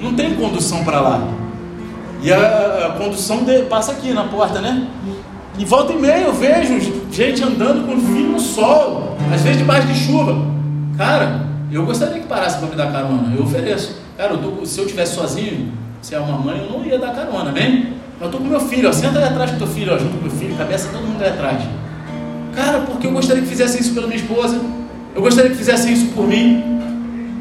[0.00, 1.28] Não tem condução para lá.
[2.22, 4.86] E a, a condução de, passa aqui na porta, né?
[5.58, 9.01] E volta e meia eu vejo gente andando com o filho no sol,
[9.32, 10.36] às vezes debaixo de chuva.
[10.96, 13.96] Cara, eu gostaria que parasse para me dar carona, eu ofereço.
[14.16, 17.14] Cara, eu tô, se eu estivesse sozinho, se é uma mãe, eu não ia dar
[17.14, 17.94] carona, bem?
[18.20, 20.22] Eu estou com meu filho, ó, senta aí atrás com teu filho, ó, junto com
[20.22, 21.62] meu filho, cabeça todo mundo aí atrás.
[22.54, 24.60] Cara, porque eu gostaria que fizesse isso pela minha esposa,
[25.14, 26.80] eu gostaria que fizesse isso por mim.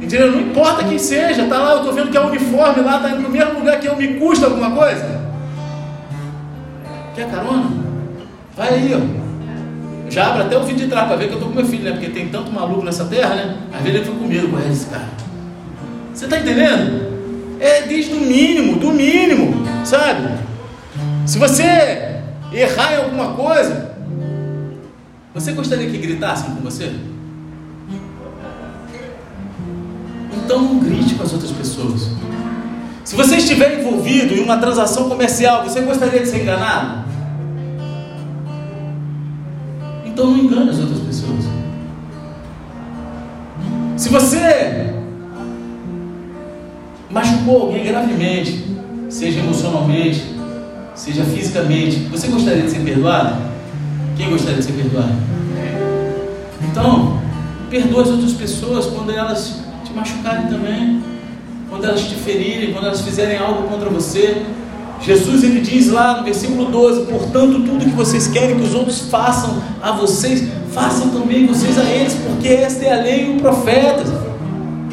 [0.01, 0.31] Entendeu?
[0.31, 3.29] Não importa quem seja, tá lá, eu estou vendo que é uniforme lá, tá no
[3.29, 5.21] mesmo lugar que eu, me custa alguma coisa?
[7.13, 7.69] Quer carona?
[8.55, 9.20] Vai aí, ó.
[10.11, 11.85] Já abre até o vídeo de trás para ver que eu tô com meu filho,
[11.85, 11.91] né?
[11.91, 13.57] Porque tem tanto maluco nessa terra, né?
[13.71, 15.07] Às vezes ele fica com medo com esse cara.
[16.13, 17.57] Você tá entendendo?
[17.61, 20.27] É desde o mínimo, do mínimo, sabe?
[21.25, 22.19] Se você
[22.51, 23.95] errar em alguma coisa,
[25.33, 26.91] você gostaria que gritassem com você?
[30.43, 32.09] Então não grite com as outras pessoas.
[33.05, 37.10] Se você estiver envolvido em uma transação comercial, você gostaria de ser enganado?
[40.11, 41.45] Então não engane as outras pessoas.
[43.95, 44.93] Se você
[47.09, 48.65] machucou alguém gravemente,
[49.09, 50.23] seja emocionalmente,
[50.95, 53.41] seja fisicamente, você gostaria de ser perdoado?
[54.17, 55.13] Quem gostaria de ser perdoado?
[56.69, 57.19] Então,
[57.69, 61.01] perdoa as outras pessoas quando elas te machucarem também,
[61.69, 64.45] quando elas te ferirem, quando elas fizerem algo contra você.
[65.01, 68.99] Jesus ele diz lá no versículo 12: Portanto, tudo que vocês querem que os outros
[69.09, 73.41] façam a vocês, façam também vocês a eles, porque esta é a lei e o
[73.41, 74.03] profeta.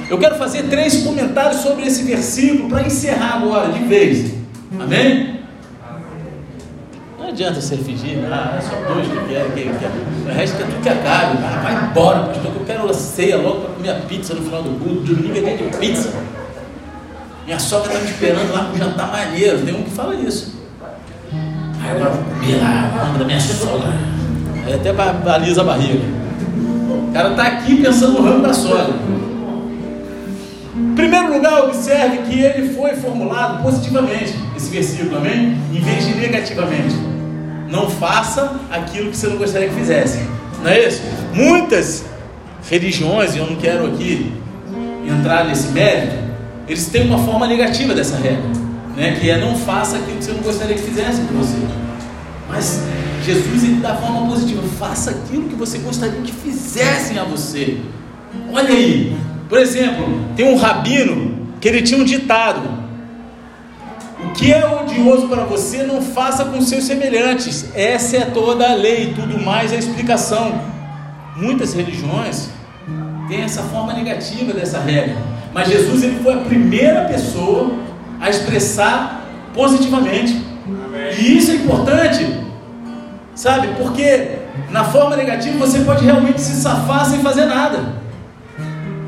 [0.09, 4.33] Eu quero fazer três comentários sobre esse versículo para encerrar agora de vez.
[4.81, 5.39] Amém?
[7.19, 10.29] Não adianta você fingir, ah, é só dois que querem, que.
[10.31, 11.39] O resto é tudo que acabe.
[11.45, 14.63] Ah, vai embora, pastor, que eu quero ceia logo para comer a pizza no final
[14.63, 15.15] do culto.
[15.15, 16.11] Domingo é dia de pizza.
[17.49, 19.65] Minha sogra está me esperando lá com um jantar maneiro.
[19.65, 20.55] Tem um que fala isso.
[21.33, 23.89] Aí agora vou comer lá, da minha sogra.
[24.67, 26.05] Aí até baliza a barriga.
[27.09, 28.95] O cara está aqui pensando no ramo da sogra.
[30.77, 35.57] Em primeiro lugar, observe que ele foi formulado positivamente, esse versículo, amém?
[35.73, 36.97] Em vez de negativamente.
[37.71, 40.21] Não faça aquilo que você não gostaria que fizesse.
[40.63, 41.01] Não é isso?
[41.33, 42.05] Muitas
[42.69, 44.35] religiões, e eu não quero aqui
[45.07, 46.28] entrar nesse mérito,
[46.69, 48.43] eles têm uma forma negativa dessa regra,
[48.97, 49.17] né?
[49.21, 51.59] que é não faça aquilo que você não gostaria que fizesse com você.
[52.49, 52.83] Mas
[53.25, 57.79] Jesus ele dá forma positiva, faça aquilo que você gostaria que fizessem a você.
[58.53, 59.17] Olha aí,
[59.49, 60.07] por exemplo,
[60.37, 62.61] tem um rabino que ele tinha um ditado:
[64.23, 67.67] O que é odioso para você, não faça com seus semelhantes.
[67.75, 70.61] Essa é toda a lei, tudo mais é explicação.
[71.37, 72.51] Muitas religiões
[73.29, 75.17] têm essa forma negativa dessa regra,
[75.53, 77.73] mas Jesus ele foi a primeira pessoa
[78.21, 79.25] a expressar
[79.55, 80.45] positivamente.
[81.19, 82.27] E isso é importante,
[83.35, 83.69] sabe?
[83.79, 84.39] Porque
[84.71, 87.99] na forma negativa você pode realmente se safar sem fazer nada.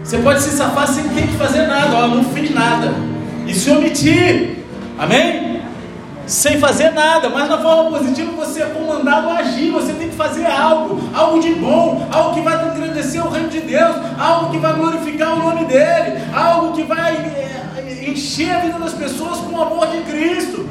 [0.03, 2.93] Você pode se safar sem ter que fazer nada, ó, não fiz nada.
[3.47, 4.59] E se omitir,
[4.99, 5.50] amém?
[6.31, 10.15] Sem fazer nada, mas na forma positiva você é comandado a agir, você tem que
[10.15, 14.59] fazer algo, algo de bom, algo que vai engrandecer o reino de Deus, algo que
[14.59, 19.57] vai glorificar o nome dele, algo que vai é, encher a vida das pessoas com
[19.57, 20.69] o amor de Cristo.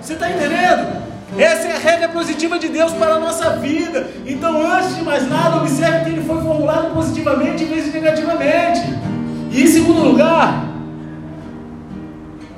[0.00, 1.02] Você está entendendo?
[1.36, 4.08] Essa é a regra positiva de Deus para a nossa vida.
[4.26, 8.80] Então, antes de mais nada, observe que ele foi formulado positivamente em vez de negativamente.
[9.52, 10.64] E em segundo lugar,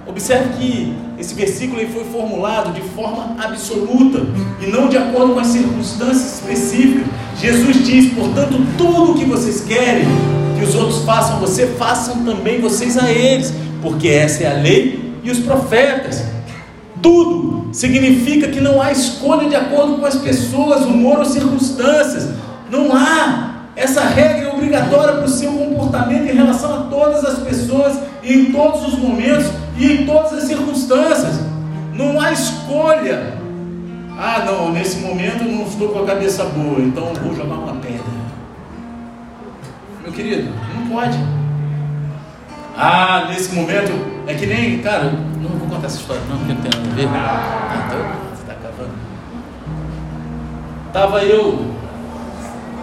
[0.07, 4.21] observe que esse versículo foi formulado de forma absoluta
[4.61, 7.07] e não de acordo com as circunstâncias específicas.
[7.41, 10.05] Jesus diz: portanto, tudo o que vocês querem
[10.57, 13.53] que os outros façam você, façam também vocês a eles,
[13.83, 16.23] porque essa é a lei e os profetas.
[17.03, 22.31] Tudo significa que não há escolha de acordo com as pessoas, humor ou circunstâncias.
[22.71, 23.67] Não há.
[23.75, 28.47] Essa regra é obrigatória para o seu comportamento em relação a todas as pessoas, em
[28.47, 29.47] todos os momentos
[29.79, 31.41] e em todas as circunstâncias.
[31.95, 33.39] Não há escolha.
[34.19, 37.75] Ah, não, nesse momento eu não estou com a cabeça boa, então vou jogar uma
[37.75, 38.19] pedra.
[40.03, 41.19] Meu querido, não pode.
[42.77, 43.93] Ah, nesse momento,
[44.27, 46.95] é que nem, cara, não vou contar essa história, não, porque não tem nada a
[46.95, 47.09] ver.
[47.09, 47.99] Ah, então,
[48.31, 48.95] você está cavando.
[50.93, 51.75] Tava eu,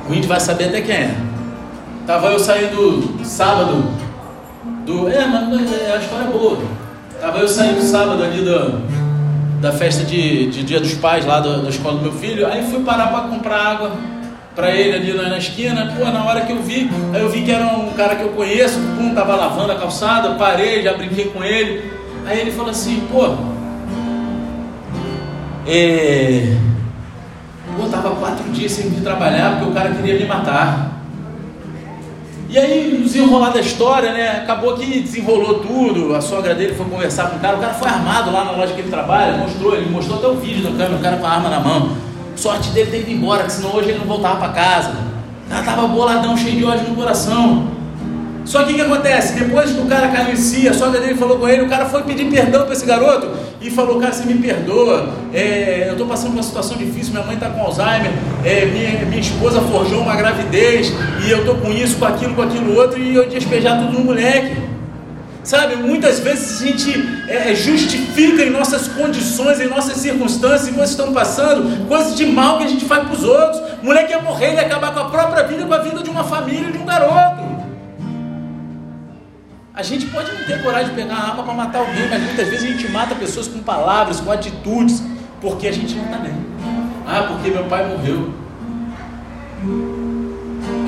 [0.09, 1.15] o índio vai saber até quem é.
[2.05, 3.91] Tava eu saindo sábado
[4.85, 5.09] do.
[5.09, 6.74] É, mas é, a história é boa.
[7.19, 8.81] Tava eu saindo sábado ali do,
[9.61, 12.45] da festa de, de Dia dos Pais lá da, da escola do meu filho.
[12.47, 13.91] Aí fui parar para comprar água
[14.55, 15.93] para ele ali na, na, esquina.
[15.97, 18.29] Pô, na hora que eu vi, aí eu vi que era um cara que eu
[18.29, 21.91] conheço, pum, tava lavando a calçada, parei, já brinquei com ele.
[22.25, 23.35] Aí ele falou assim, pô,
[25.67, 26.55] é,
[27.75, 30.94] pô, tava quatro dias sem vir trabalhar porque o cara queria me matar.
[32.55, 34.39] E aí, desenrolar da história, né?
[34.43, 36.15] Acabou que desenrolou tudo.
[36.15, 37.57] A sogra dele foi conversar com o cara.
[37.57, 40.35] O cara foi armado lá na loja que ele trabalha, mostrou, ele mostrou até o
[40.35, 41.97] vídeo do câmera, o cara com a arma na mão.
[42.37, 44.95] Sorte dele ter ido embora, que senão hoje ele não voltava para casa.
[45.51, 47.67] Ela estava boladão, cheio de ódio no coração.
[48.45, 49.37] Só que o que acontece?
[49.37, 51.87] Depois que o cara caiu em si, a sogra dele falou com ele, o cara
[51.87, 53.31] foi pedir perdão para esse garoto
[53.65, 57.25] e falou: Cara, você me perdoa, é, eu estou passando por uma situação difícil, minha
[57.25, 58.11] mãe está com Alzheimer,
[58.43, 60.93] é, minha, minha esposa forjou uma gravidez
[61.25, 64.05] e eu estou com isso, com aquilo, com aquilo outro e eu despejar tudo no
[64.05, 64.75] moleque.
[65.43, 66.91] Sabe, muitas vezes a gente
[67.27, 72.25] é, justifica em nossas condições, em nossas circunstâncias, em coisas que estão passando, coisas de
[72.25, 73.61] mal que a gente faz para os outros.
[73.83, 76.23] O moleque ia morrer, ia acabar com a própria vida, com a vida de uma
[76.23, 77.44] família, de um garoto.
[79.75, 82.47] A gente pode não ter coragem de pegar a arma para matar alguém, mas muitas
[82.47, 85.03] vezes a gente mata pessoas com palavras, com atitudes,
[85.41, 86.31] porque a gente não está bem.
[87.05, 88.33] Ah, porque meu pai morreu.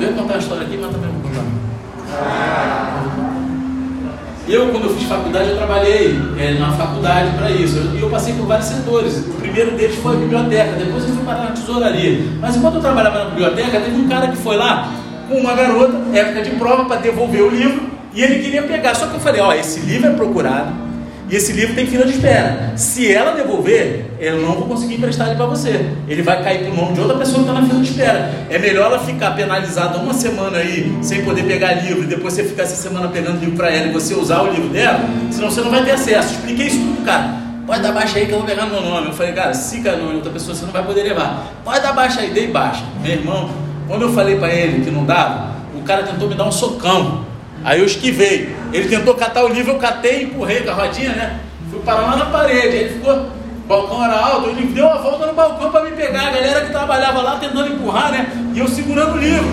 [0.00, 1.44] ia contar uma história aqui, mas também vou contar.
[4.48, 7.76] Eu, quando eu fiz faculdade, eu trabalhei é, na faculdade para isso.
[7.76, 9.18] E eu, eu, passei por vários setores.
[9.18, 12.24] O primeiro deles foi a biblioteca, depois eu fui parar na tesouraria.
[12.40, 14.90] Mas enquanto eu trabalhava na biblioteca, teve um cara que foi lá
[15.28, 18.96] com uma garota, época de prova, para devolver o livro, e ele queria pegar.
[18.96, 20.72] Só que eu falei: Ó, esse livro é procurado,
[21.30, 22.72] e esse livro tem fila de espera.
[22.74, 25.86] Se ela devolver, eu não vou conseguir emprestar ele para você.
[26.08, 28.30] Ele vai cair para o nome de outra pessoa que está na fila de espera.
[28.50, 32.42] É melhor ela ficar penalizada uma semana aí, sem poder pegar livro, e depois você
[32.42, 35.00] ficar essa semana pegando livro para ela e você usar o livro dela,
[35.30, 36.34] senão você não vai ter acesso.
[36.34, 37.36] Expliquei isso tudo, cara.
[37.68, 39.08] Pode dar baixa aí que eu vou pegar meu nome.
[39.08, 41.52] Eu falei, cara, se caiu no outra pessoa, você não vai poder levar.
[41.62, 42.82] Pode dar baixa aí, dei baixa.
[43.00, 43.50] Meu irmão,
[43.86, 47.28] quando eu falei para ele que não dava, o cara tentou me dar um socão.
[47.64, 48.54] Aí eu esquivei.
[48.72, 51.40] Ele tentou catar o livro, eu catei empurrei com a rodinha, né?
[51.70, 52.68] Fui parar lá na parede.
[52.68, 55.92] Aí ele ficou, o balcão era alto, ele deu uma volta no balcão para me
[55.92, 56.28] pegar.
[56.28, 58.26] A galera que trabalhava lá tentando empurrar, né?
[58.54, 59.46] E eu segurando o livro.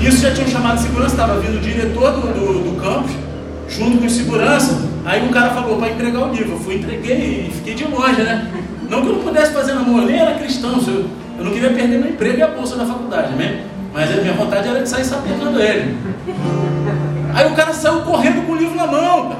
[0.00, 3.12] Nisso já tinham chamado segurança, estava vindo o diretor do, do, do campus,
[3.68, 4.82] junto com o segurança.
[5.04, 6.52] Aí o cara falou para entregar o livro.
[6.52, 8.50] Eu fui, entreguei e fiquei de longe, né?
[8.88, 10.80] Não que eu não pudesse fazer namoro, nem era cristão.
[10.86, 11.06] Eu,
[11.38, 13.64] eu não queria perder meu emprego e a bolsa da faculdade, né?
[13.92, 15.96] Mas a minha vontade era de sair sapecando ele.
[17.36, 19.36] Aí o cara saiu correndo com o livro na mão.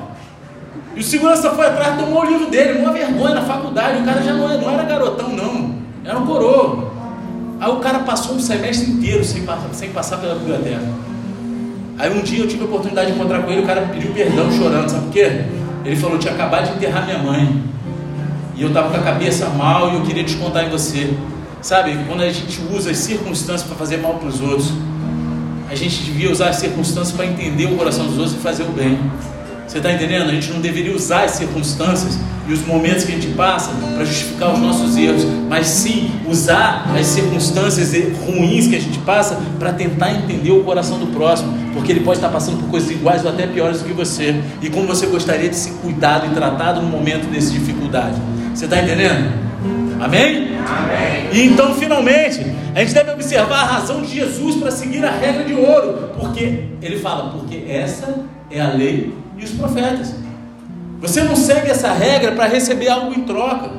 [0.94, 4.03] E o segurança foi atrás, tomou o livro dele, uma vergonha na faculdade.
[4.03, 5.76] O cara já não, não era garotão, não.
[6.05, 6.92] Era um coroa.
[7.59, 10.82] Aí o cara passou um semestre inteiro sem, sem passar pela biblioteca.
[11.99, 14.53] Aí um dia eu tive a oportunidade de encontrar com ele, o cara pediu perdão
[14.53, 15.44] chorando, sabe por quê?
[15.82, 17.62] Ele falou, tinha acabado de enterrar minha mãe.
[18.55, 21.14] E eu estava com a cabeça mal e eu queria descontar em você.
[21.62, 24.70] Sabe, quando a gente usa as circunstâncias para fazer mal para os outros,
[25.69, 28.73] a gente devia usar as circunstâncias para entender o coração dos outros e fazer o
[28.73, 28.99] bem.
[29.67, 30.31] Você está entendendo?
[30.31, 34.05] A gente não deveria usar as circunstâncias e os momentos que a gente passa para
[34.05, 37.93] justificar os nossos erros, mas sim usar as circunstâncias
[38.25, 42.19] ruins que a gente passa para tentar entender o coração do próximo, porque ele pode
[42.19, 45.49] estar passando por coisas iguais ou até piores do que você, e como você gostaria
[45.49, 48.14] de ser cuidado e tratado no momento dessa dificuldade.
[48.55, 49.45] Você está entendendo?
[50.01, 50.57] Amém?
[50.59, 51.30] Amém?
[51.32, 52.40] E então, finalmente,
[52.74, 56.64] a gente deve observar a razão de Jesus para seguir a regra de ouro, porque
[56.82, 60.14] ele fala, porque essa é a lei e os profetas.
[61.01, 63.70] Você não segue essa regra para receber algo em troca.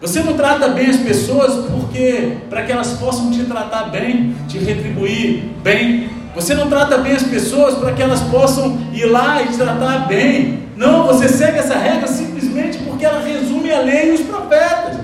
[0.00, 4.58] Você não trata bem as pessoas porque para que elas possam te tratar bem, te
[4.58, 6.08] retribuir bem.
[6.34, 10.06] Você não trata bem as pessoas para que elas possam ir lá e te tratar
[10.06, 10.60] bem.
[10.76, 14.96] Não, você segue essa regra simplesmente porque ela resume a lei e os profetas.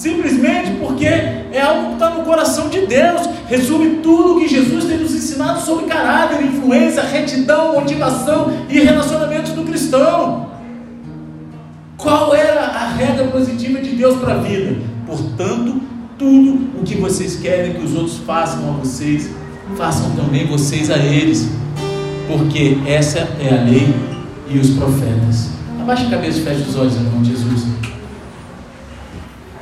[0.00, 4.86] Simplesmente porque é algo que está no coração de Deus, resume tudo o que Jesus
[4.86, 10.52] tem nos ensinado sobre caráter, influência, retidão, motivação e relacionamentos do cristão.
[11.98, 14.78] Qual era a regra positiva de Deus para a vida?
[15.04, 15.82] Portanto,
[16.16, 19.28] tudo o que vocês querem que os outros façam a vocês,
[19.76, 21.46] façam também vocês a eles,
[22.26, 23.94] porque essa é a lei
[24.48, 25.50] e os profetas.
[25.78, 27.66] Abaixe a cabeça e feche os olhos em nome de Jesus.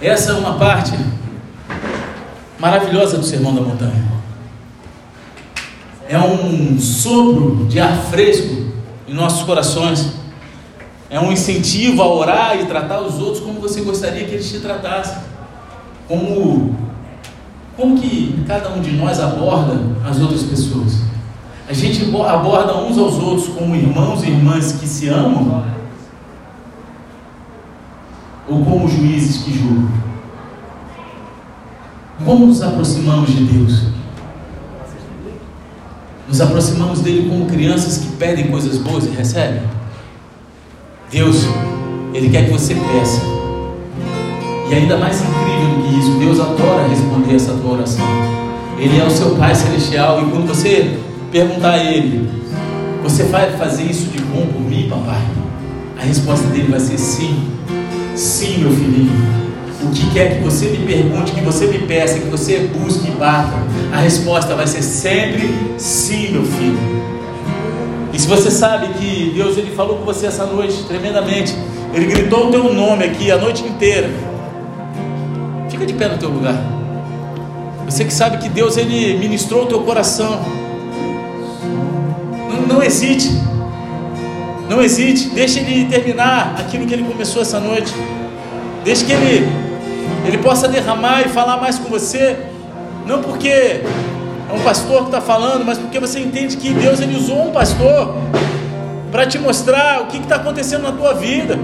[0.01, 0.93] Essa é uma parte
[2.57, 4.07] maravilhosa do Sermão da Montanha.
[6.09, 8.67] É um sopro de ar fresco
[9.09, 10.13] em nossos corações.
[11.11, 14.61] É um incentivo a orar e tratar os outros como você gostaria que eles te
[14.61, 15.19] tratassem.
[16.07, 16.77] Como,
[17.77, 20.99] como que cada um de nós aborda as outras pessoas.
[21.69, 25.65] A gente aborda uns aos outros como irmãos e irmãs que se amam
[28.49, 29.89] ou como juízes que julgam?
[32.25, 33.83] Como nos aproximamos de Deus?
[36.27, 39.63] Nos aproximamos dele como crianças que pedem coisas boas e recebem?
[41.11, 41.47] Deus,
[42.13, 43.23] Ele quer que você peça.
[44.69, 48.05] E ainda mais incrível do que isso, Deus adora responder essa tua oração.
[48.79, 50.99] Ele é o seu Pai Celestial e quando você
[51.33, 52.29] perguntar a Ele,
[53.03, 55.23] você vai fazer isso de bom por mim, papai?
[55.99, 57.58] A resposta dele vai ser sim.
[58.19, 59.13] Sim, meu filhinho.
[59.81, 63.13] O que quer que você me pergunte, que você me peça, que você busque e
[63.13, 63.55] bata,
[63.93, 65.49] a resposta vai ser sempre
[65.79, 66.77] sim, meu filho.
[68.13, 71.55] E se você sabe que Deus ele falou com você essa noite tremendamente,
[71.95, 74.11] ele gritou o teu nome aqui a noite inteira.
[75.71, 76.57] Fica de pé no teu lugar.
[77.85, 80.41] Você que sabe que Deus ele ministrou o teu coração.
[82.51, 83.31] Não, não hesite.
[84.69, 87.93] Não hesite, deixe ele terminar aquilo que ele começou essa noite.
[88.85, 89.49] Deixe que ele,
[90.27, 92.37] ele possa derramar e falar mais com você.
[93.07, 97.17] Não porque é um pastor que está falando, mas porque você entende que Deus ele
[97.17, 98.15] usou um pastor
[99.11, 101.59] para te mostrar o que está acontecendo na tua vida,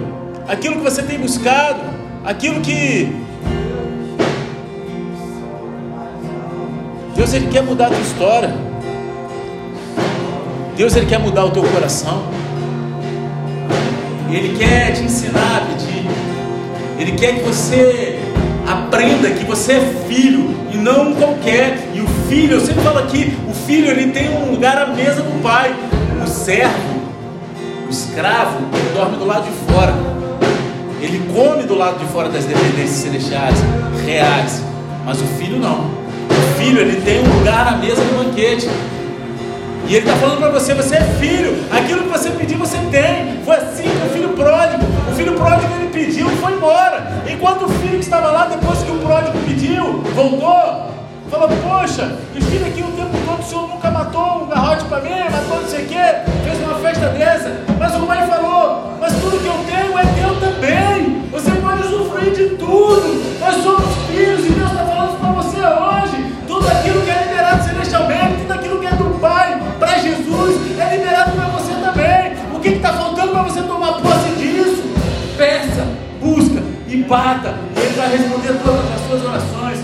[0.49, 1.81] aquilo que você tem buscado,
[2.25, 3.15] aquilo que
[7.15, 8.55] Deus ele quer mudar a tua história.
[10.77, 12.44] Deus ele quer mudar o teu coração.
[14.35, 16.05] Ele quer te ensinar a pedir.
[16.99, 18.19] Ele quer que você
[18.67, 21.79] aprenda que você é filho e não qualquer.
[21.95, 25.23] E o filho, eu sempre falo aqui, o filho ele tem um lugar à mesa
[25.23, 25.73] do pai.
[26.21, 26.75] O servo,
[27.87, 29.95] o escravo, ele dorme do lado de fora.
[31.01, 33.59] Ele come do lado de fora das dependências celestiais,
[34.05, 34.65] reais.
[35.05, 35.85] Mas o filho não.
[36.29, 38.69] O filho ele tem um lugar à mesa do banquete.
[39.87, 43.43] E ele está falando para você, você é filho, aquilo que você pediu você tem.
[43.45, 44.85] Foi assim que o filho pródigo.
[45.11, 47.23] O filho pródigo ele pediu e foi embora.
[47.29, 50.91] Enquanto o filho que estava lá, depois que o pródigo pediu, voltou,
[51.31, 55.01] falou: Poxa, eu estive aqui o tempo todo, o senhor nunca matou um garrote para
[55.01, 56.05] mim, matou não sei o quê,
[56.45, 57.53] fez uma festa dessa.
[57.79, 61.25] Mas o pai falou: Mas tudo que eu tenho é teu também.
[61.31, 63.41] Você pode usufruir de tudo.
[63.41, 64.54] Nós somos filhos e
[77.05, 77.55] e bata.
[77.77, 79.79] Ele vai responder todas as suas orações.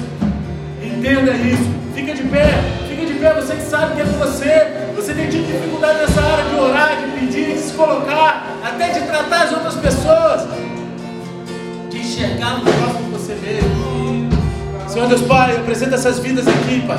[0.83, 1.71] Entenda isso.
[1.95, 2.49] Fica de pé.
[2.89, 3.35] Fica de pé.
[3.35, 4.91] Você que sabe que é com você.
[4.97, 9.01] Você tem tido dificuldade nessa área de orar, de pedir, de se colocar, até de
[9.07, 10.49] tratar as outras pessoas.
[11.91, 14.31] De enxergar no próximo você mesmo.
[14.89, 16.99] Senhor Deus Pai, apresenta essas vidas aqui, Pai.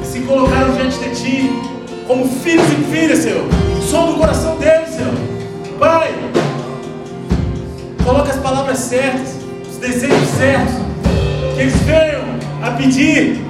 [0.00, 1.50] Que se colocaram diante de Ti
[2.06, 3.46] como filhos e filhas, Senhor.
[3.82, 5.14] Som do coração deles, Senhor.
[5.78, 6.14] Pai,
[8.04, 9.35] coloca as palavras certas,
[9.86, 10.74] desejos certos.
[11.54, 12.24] Que eles venham
[12.62, 13.40] a pedir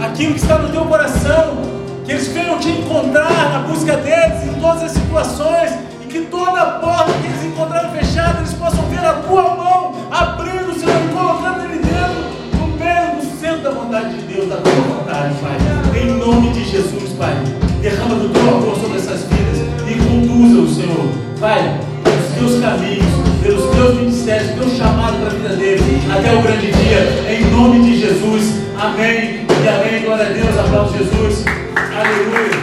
[0.00, 1.58] aquilo que está no teu coração.
[2.04, 5.72] Que eles venham te encontrar na busca deles em todas as situações.
[6.02, 10.78] E que toda porta que eles encontrarem fechada, eles possam ver a tua mão abrindo,
[10.78, 14.72] Senhor, e colocando ele dentro, no meio, no centro da vontade de Deus, da tua
[14.72, 16.00] vontade, Pai.
[16.00, 17.34] Em nome de Jesus, Pai.
[17.80, 21.10] Derrama do teu amor sobre essas vidas e conduza-os, Senhor.
[21.38, 23.19] Pai, pelos teus caminhos,
[23.80, 27.82] pelos teus ministérios, teu chamado para a vida deles, até o grande dia, em nome
[27.82, 28.60] de Jesus.
[28.78, 30.04] Amém e amém.
[30.04, 31.44] Glória a Deus, aplausos Jesus.
[31.76, 32.60] Aleluia.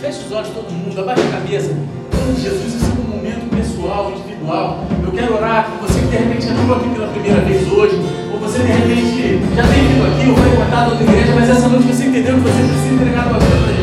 [0.00, 1.70] Feche os olhos todo mundo, abaixa a cabeça.
[1.72, 4.84] Em Jesus, esse é um momento pessoal, individual.
[5.02, 7.98] Eu quero orar com você que de repente entrou aqui pela primeira vez hoje,
[8.32, 11.86] ou você de repente já tem vindo aqui ou frequentado outra igreja, mas essa noite
[11.86, 13.75] você entendeu que você precisa entregar a sua vida para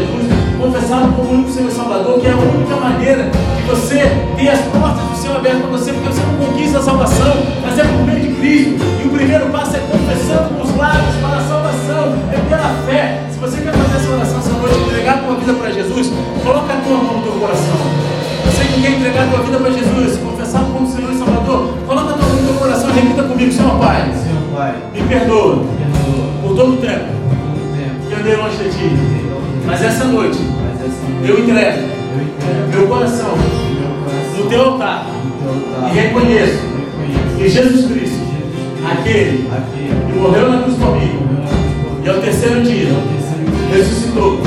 [0.63, 3.99] Jesus, confessá-lo como o único Senhor e Salvador, que é a única maneira de você
[4.37, 7.79] ter as portas do céu abertas para você, porque você não conquista a salvação, mas
[7.79, 8.85] é por meio de Cristo.
[9.03, 13.23] E o primeiro passo é confessando com os lábios para a salvação, é pela fé.
[13.31, 16.11] Se você quer fazer essa oração essa noite, entregar a tua vida para Jesus,
[16.43, 17.79] coloca a tua mão no teu coração.
[18.45, 22.09] Você que quer entregar a tua vida para Jesus, confessar como Senhor e Salvador, coloca
[22.09, 24.13] a tua mão no teu coração e repita comigo, Senhor Pai.
[24.13, 28.13] Senhor Pai, Me perdoa me perdoa por todo o tempo por todo o tempo que
[28.13, 29.23] eu andei longe de Ti.
[29.65, 30.52] Mas essa noite
[31.23, 31.77] eu entrego.
[32.13, 33.35] Eu entrego meu coração.
[34.37, 35.07] No Teu altar.
[35.89, 36.59] E reconheço
[37.37, 38.19] que Jesus Cristo,
[38.89, 39.49] aquele
[40.07, 40.97] que morreu na cruz por
[42.03, 42.89] e ao terceiro dia
[43.71, 44.39] ressuscitou,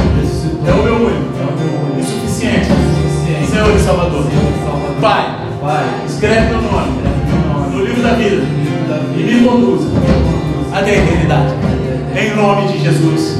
[0.66, 1.27] é o meu único.
[1.39, 2.66] É o meu e único suficiente.
[2.66, 3.51] Suficiente.
[3.51, 4.24] Senhor e Salvador.
[5.01, 5.37] Pai,
[6.07, 7.07] escreve meu nome
[7.72, 8.43] no livro da vida
[9.16, 9.89] e me conduza
[10.72, 11.55] até a eternidade.
[12.18, 13.39] Em nome de Jesus.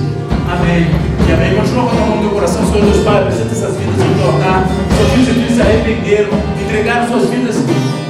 [0.51, 1.15] Amém.
[1.28, 1.56] E amém.
[1.56, 4.26] Continua com a mão no teu coração, Senhor Deus Pai, apresenta essas vidas no teu
[4.26, 4.68] altar.
[4.96, 6.30] Seus filhos e filhas se arrependeram,
[6.62, 7.56] entregaram suas vidas,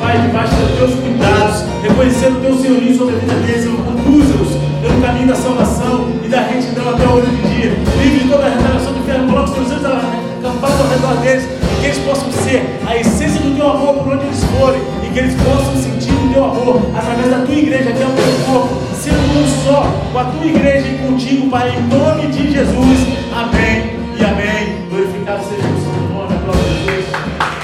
[0.01, 4.51] Pai, debaixo dos teus cuidados, reconhecendo o teu senhorio sobre a vida deles, Senhor, conduza-os
[4.83, 7.73] pelo caminho da salvação e da retidão até o grande dia.
[8.03, 11.45] Livre de toda a retaliação do inferno, coloque os teus anjos acampados ao redor deles,
[11.45, 15.11] e que eles possam ser a essência do teu amor por onde eles forem, e
[15.11, 18.53] que eles possam sentir o teu amor através da tua igreja, que é o teu
[18.53, 19.83] corpo, sendo um só
[20.13, 22.99] com a tua igreja e contigo, Pai, em nome de Jesus.
[23.33, 24.89] Amém e amém.
[24.91, 27.07] Glorificado seja o seu nome, aplausos a Jesus.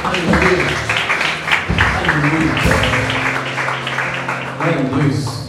[0.05, 0.67] Aleluia.
[1.99, 2.53] Aleluia.
[4.59, 5.42] Glória a Deus.